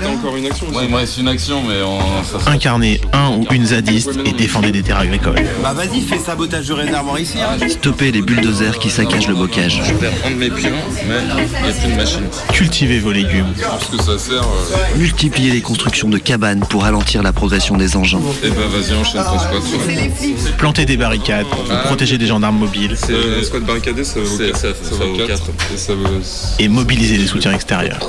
[0.01, 1.99] T'as encore une action Ouais, il me reste une action, mais on.
[2.23, 5.35] Ça Incarnez un ou une zadiste et défendez des terres agricoles.
[5.61, 7.37] Bah vas-y, fais sabotage de réservoir ici.
[7.39, 7.57] Hein.
[7.67, 9.81] Stoppez les bulldozers qui saccagent le bocage.
[9.85, 10.69] Je perds un de mes pions,
[11.07, 12.23] mais il n'y a plus de machine.
[12.53, 13.53] Cultivez vos légumes.
[13.61, 14.41] Parce que ça sert.
[14.43, 18.19] euh, Multipliez les constructions de cabanes pour ralentir la progression des engins.
[18.43, 19.63] Eh ben vas-y, enchaîne ton squat.
[19.63, 21.77] sur- Plantez des barricades pour Ah.
[21.85, 22.95] protéger des gendarmes mobiles.
[23.09, 24.37] Euh, le squat barricadé, ça vaut
[25.27, 25.43] 4.
[26.03, 26.19] Ça, ça 4.
[26.19, 26.55] Et ça.
[26.59, 27.99] Et mobiliser les soutiens extérieurs.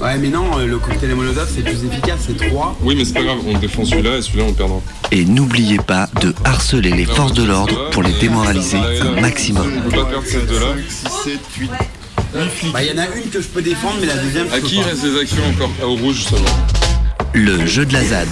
[0.00, 2.76] Ouais, mais non, euh, le cocktail Molotov c'est plus efficace, c'est 3.
[2.82, 4.76] Oui, mais c'est pas grave, on défend celui-là et celui-là on le perdra.
[5.10, 9.72] Et n'oubliez pas de harceler les forces de l'ordre pour les démoraliser un maximum.
[9.78, 10.74] On peut pas perdre ces deux-là.
[10.88, 11.70] 6, 7, 8.
[12.72, 14.66] Bah y en a une que je peux défendre, mais la deuxième À je peux
[14.66, 15.70] qui il reste des actions encore?
[15.80, 16.44] Ah, Au rouge seulement.
[17.32, 18.28] Le jeu de la ZAD.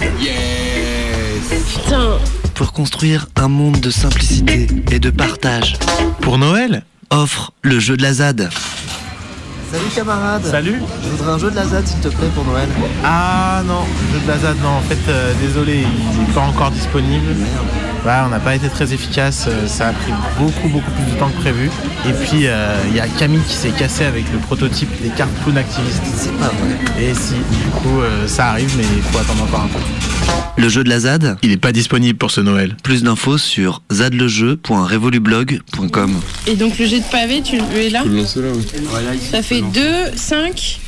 [1.73, 2.19] Putain,
[2.55, 5.77] Pour construire un monde de simplicité et de partage.
[6.21, 6.85] Pour Noël?
[7.11, 8.51] Offre le jeu de la ZAD.
[9.75, 12.69] Salut camarade Salut Je voudrais un jeu de la ZAD s'il te plaît pour Noël.
[13.03, 16.43] Ah non, le jeu de la ZAD, non, en fait, euh, désolé, il n'est pas
[16.43, 17.35] encore disponible.
[18.07, 21.31] On n'a pas été très efficace, euh, ça a pris beaucoup, beaucoup plus de temps
[21.31, 21.71] que prévu.
[22.07, 25.57] Et puis, euh, il y a Camille qui s'est cassé avec le prototype des cartoons
[25.57, 26.03] activistes.
[26.15, 26.77] C'est pas vrai.
[27.03, 29.79] Et si, du coup, euh, ça arrive, mais il faut attendre encore un peu.
[30.57, 32.77] Le jeu de la ZAD Il n'est pas disponible pour ce Noël.
[32.85, 36.21] Plus d'infos sur zadlejeu.revolublog.com.
[36.47, 38.65] et donc le jet de pavé, tu le es là Faut le lancer là, oui.
[39.31, 39.81] Ça fait 2,
[40.15, 40.79] 5,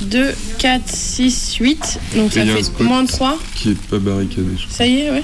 [0.00, 1.98] 2, 4, 6, 8.
[2.16, 3.38] Donc ça fait moins de 3.
[3.54, 5.22] Qui est pas barricadé, je Ça y est, ouais.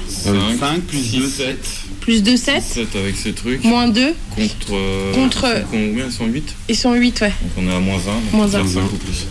[0.58, 1.58] 5 plus 2, 7.
[2.00, 2.62] Plus 2, 7.
[2.62, 3.62] 7 avec ces trucs.
[3.64, 4.14] Moins 2.
[4.34, 4.54] Contre.
[4.72, 6.06] euh, Contre- Combien?
[6.06, 7.28] Ils sont 8 Ils sont 8, ouais.
[7.28, 7.98] Donc on est à moins 1.
[7.98, 8.70] Donc Moins on perd un.
[8.70, 9.26] 5 ou plus.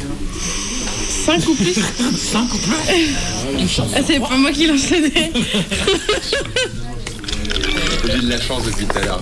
[1.25, 1.73] 5 ou plus
[2.31, 2.73] 5 ou plus?
[3.95, 5.31] Ah, c'est pas moi qui lance le dé.
[8.05, 9.21] J'ai eu de la chance depuis tout à l'heure.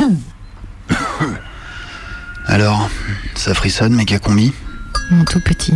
[2.46, 2.88] Alors,
[3.34, 4.52] ça frissonne, méga combi
[5.10, 5.74] Mon tout petit,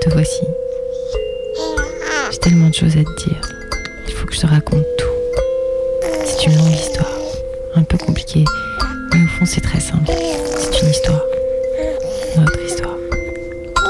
[0.00, 0.42] te voici.
[2.30, 3.40] J'ai tellement de choses à te dire.
[4.06, 5.06] Il faut que je te raconte tout.
[6.24, 7.10] C'est une longue histoire,
[7.74, 8.44] un peu compliquée,
[9.12, 10.08] mais au fond c'est très simple.
[10.56, 11.22] C'est une histoire,
[12.36, 12.94] notre histoire.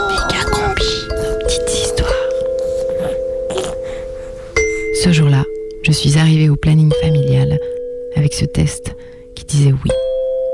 [0.08, 2.08] Méga combi, nos petites histoires.
[5.04, 5.44] Ce jour-là,
[5.82, 7.60] je suis arrivée au planning familial
[8.16, 8.87] avec ce test
[9.48, 9.90] qui disait oui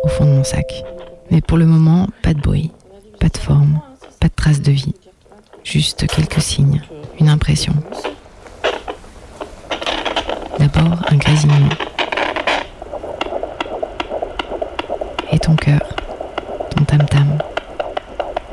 [0.04, 0.84] au fond de mon sac.
[1.30, 2.70] Mais pour le moment, pas de bruit,
[3.20, 3.80] pas de forme,
[4.20, 4.94] pas de trace de vie.
[5.64, 6.80] Juste quelques signes,
[7.18, 7.74] une impression.
[10.58, 11.68] D'abord un grésillement.
[15.32, 15.80] Et ton cœur,
[16.70, 17.38] ton tam-tam,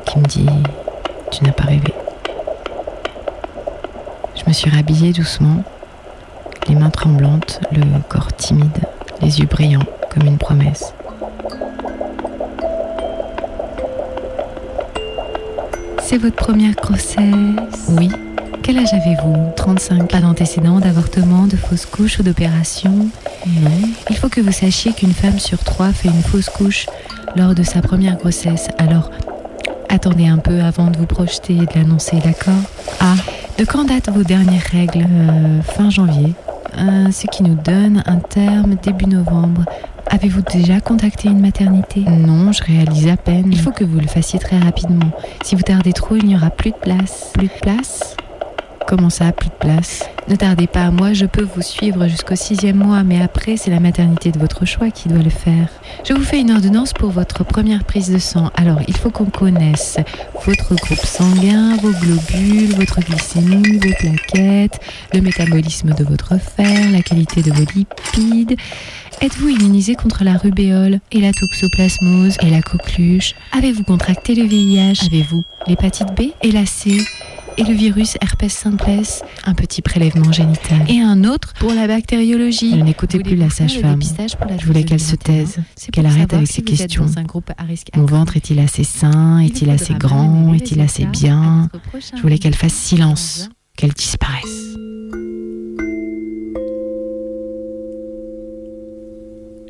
[0.06, 0.48] qui me dit
[1.30, 1.94] Tu n'as pas rêvé.
[4.34, 5.62] Je me suis rhabillée doucement,
[6.68, 8.80] les mains tremblantes, le corps timide,
[9.20, 10.92] les yeux brillants comme une promesse.
[16.02, 17.22] C'est votre première grossesse?
[17.98, 18.10] Oui.
[18.62, 19.52] Quel âge avez-vous?
[19.56, 20.08] 35.
[20.10, 23.08] Pas d'antécédents, d'avortement, de fausse couche ou d'opération?
[23.46, 23.70] Non.
[24.10, 26.86] Il faut que vous sachiez qu'une femme sur trois fait une fausse couche
[27.34, 28.68] lors de sa première grossesse.
[28.78, 29.10] Alors,
[29.88, 32.54] attendez un peu avant de vous projeter et de l'annoncer, d'accord?
[33.00, 33.14] Ah,
[33.58, 35.06] de quand datent vos dernières règles?
[35.10, 36.34] Euh, Fin janvier.
[36.78, 39.64] euh, ce qui nous donne un terme début novembre.
[40.14, 43.46] Avez-vous déjà contacté une maternité Non, je réalise à peine.
[43.50, 45.10] Il faut que vous le fassiez très rapidement.
[45.42, 47.30] Si vous tardez trop, il n'y aura plus de place.
[47.32, 48.14] Plus de place?
[48.86, 50.04] Comment ça, plus de place?
[50.28, 53.80] Ne tardez pas, moi je peux vous suivre jusqu'au sixième mois, mais après c'est la
[53.80, 55.68] maternité de votre choix qui doit le faire.
[56.04, 58.50] Je vous fais une ordonnance pour votre première prise de sang.
[58.54, 59.98] Alors il faut qu'on connaisse
[60.46, 64.80] votre groupe sanguin, vos globules, votre glycémie, vos plaquettes,
[65.12, 68.56] le métabolisme de votre fer, la qualité de vos lipides.
[69.20, 73.34] Êtes-vous immunisé contre la rubéole et la toxoplasmose et la coqueluche?
[73.56, 76.96] Avez-vous contracté le VIH Avez-vous l'hépatite B et la C?
[77.56, 80.78] Et le virus herpès simplex, un petit prélèvement génital.
[80.88, 82.78] Et un autre pour la bactériologie.
[82.78, 84.00] Je n'écoutais plus la sage-femme.
[84.02, 85.58] Je voulais qu'elle se taise,
[85.92, 87.06] qu'elle arrête avec ses questions.
[87.96, 91.68] Mon ventre est-il assez sain Est-il assez grand Est-il assez bien
[92.16, 94.76] Je voulais qu'elle fasse silence, qu'elle disparaisse.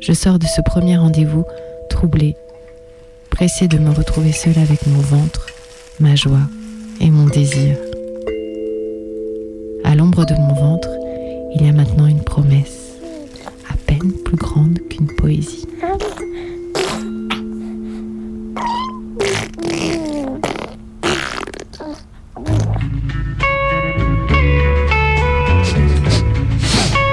[0.01, 1.45] Je sors de ce premier rendez-vous
[1.89, 2.35] troublé,
[3.29, 5.47] pressé de me retrouver seule avec mon ventre,
[6.01, 6.41] ma joie
[7.03, 7.77] et mon désir.
[9.83, 10.89] À l'ombre de mon ventre,
[11.55, 12.93] il y a maintenant une promesse,
[13.69, 15.65] à peine plus grande qu'une poésie.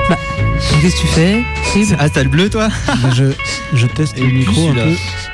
[0.09, 0.17] Bah,
[0.81, 1.45] qu'est-ce que tu fais
[1.99, 2.69] Ah, t'as le bleu, toi
[3.15, 3.25] je,
[3.75, 4.81] je teste le micro un peu.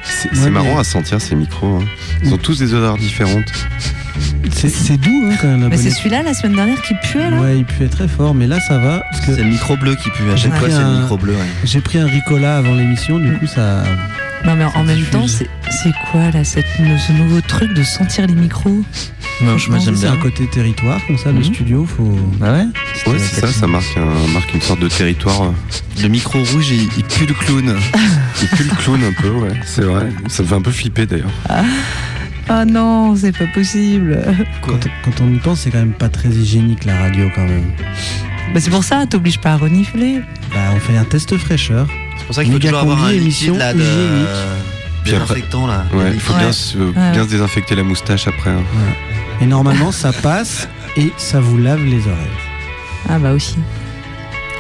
[0.04, 1.78] C'est Ouais, c'est mais- marrant à sentir ces micros.
[1.80, 1.84] hein.
[2.22, 3.44] Ils ont tous des odeurs différentes.
[4.57, 5.61] C'est- C'est doux hein, quand même.
[5.62, 8.09] la Mais c'est bonne- celui-là la semaine dernière qui puait là Ouais, il puait très
[8.09, 9.02] fort, mais là ça va.
[9.11, 10.30] parce que C'est le micro bleu qui pue.
[10.32, 11.32] À j'ai chaque fois, pris c'est le un- micro bleu.
[11.34, 11.38] ouais.
[11.64, 13.82] J'ai pris un Ricola avant l'émission, du coup ça.
[14.44, 15.11] Non mais en même diffuse.
[15.11, 18.82] temps, c'est c'est quoi là cette, ce nouveau truc de sentir les micros?
[19.44, 20.12] Franchement, j'aime C'est bien.
[20.14, 21.44] un côté territoire, comme ça, le Mhm.
[21.44, 22.18] studio, faut.
[22.42, 22.66] Ah ouais?
[23.07, 25.52] Ouais, c'est ça, ça marque, un- marque une sorte de territoire.
[26.00, 27.74] Le micro rouge, il, il pue le clown.
[28.42, 30.09] Il pue le clown un peu, ouais, c'est vrai.
[30.28, 31.30] Ça me fait un peu flipper d'ailleurs.
[31.50, 31.62] Ah
[32.66, 34.20] non, c'est pas possible.
[34.62, 37.64] Quand, quand on y pense, c'est quand même pas très hygiénique la radio quand même.
[38.55, 40.20] Bah c'est pour ça, t'obliges pas à renifler.
[40.53, 41.86] Bah, on fait un test fraîcheur.
[42.18, 44.28] C'est pour ça qu'il faut toujours avoir un émission liquide là de hygiénique.
[45.05, 45.84] Puis après- désinfectant là.
[45.92, 46.38] Ouais, il faut Ouais.
[46.40, 47.12] bien, se, Ouais.
[47.12, 48.51] bien se désinfecter la moustache après.
[48.51, 48.62] hein.
[49.40, 52.36] Et normalement, ça passe et ça vous lave les oreilles.
[53.09, 53.57] Ah bah aussi.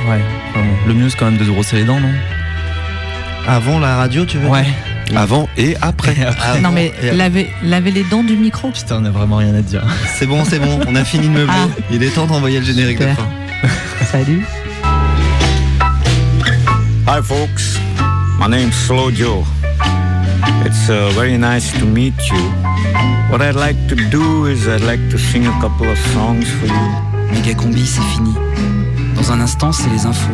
[0.08, 0.20] Ouais.
[0.50, 2.12] enfin, le mieux, c'est quand même de se brosser les dents, non?
[3.48, 4.66] Avant la radio, tu veux Ouais.
[5.14, 6.16] Avant et après.
[6.26, 6.60] Après.
[6.60, 8.70] non mais laver, laver les dents du micro.
[8.70, 9.82] Putain, on a vraiment rien à dire.
[10.18, 10.80] C'est bon, c'est bon.
[10.88, 11.54] On a fini de meubler.
[11.56, 11.68] Ah.
[11.90, 13.16] Il est temps d'envoyer le générique de Super.
[13.16, 14.04] fin.
[14.10, 14.44] Salut.
[17.06, 17.78] Hi, folks.
[18.40, 19.44] My name's Slow Joe.
[20.64, 22.52] It's uh, very nice to meet you.
[23.30, 26.66] What I'd like to do is I'd like to sing a couple of songs for
[26.66, 27.32] you.
[27.32, 28.34] Méga combi, c'est fini.
[29.14, 30.32] Dans un instant, c'est les infos.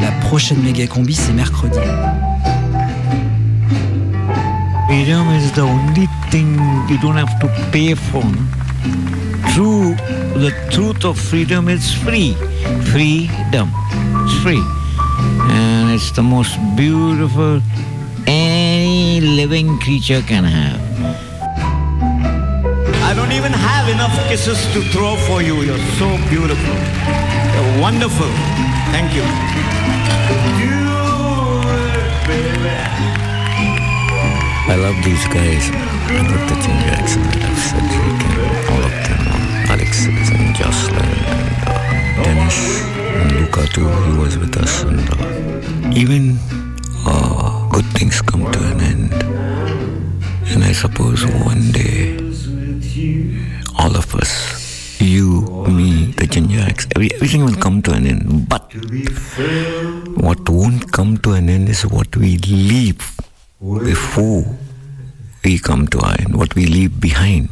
[0.00, 1.78] La prochaine méga combi, c'est mercredi.
[4.94, 6.54] Freedom is the only thing
[6.88, 8.22] you don't have to pay for.
[9.52, 9.96] True,
[10.38, 12.34] the truth of freedom is free.
[12.92, 13.72] Freedom.
[14.22, 14.62] It's free.
[15.50, 17.60] And it's the most beautiful
[18.28, 20.80] any living creature can have.
[23.02, 25.56] I don't even have enough kisses to throw for you.
[25.66, 26.76] You're so beautiful.
[27.54, 28.30] You're wonderful.
[28.94, 30.73] Thank you.
[34.66, 35.68] I love these guys.
[36.08, 37.22] I love the Tim Jackson.
[37.68, 38.38] Cedric and
[38.72, 39.22] all of them.
[39.70, 43.86] Alexis and Jocelyn and uh, Dennis and Luca too.
[43.86, 44.82] He was with us.
[44.84, 46.38] And uh, even
[47.04, 49.12] uh, good things come to an end.
[50.48, 52.16] And I suppose one day,
[53.78, 58.48] all of us, you, me, the Jinjaks, every, everything will come to an end.
[58.48, 58.72] But
[60.16, 63.14] what won't come to an end is what we leave
[63.60, 64.44] before
[65.44, 67.50] we come to end, what we leave behind.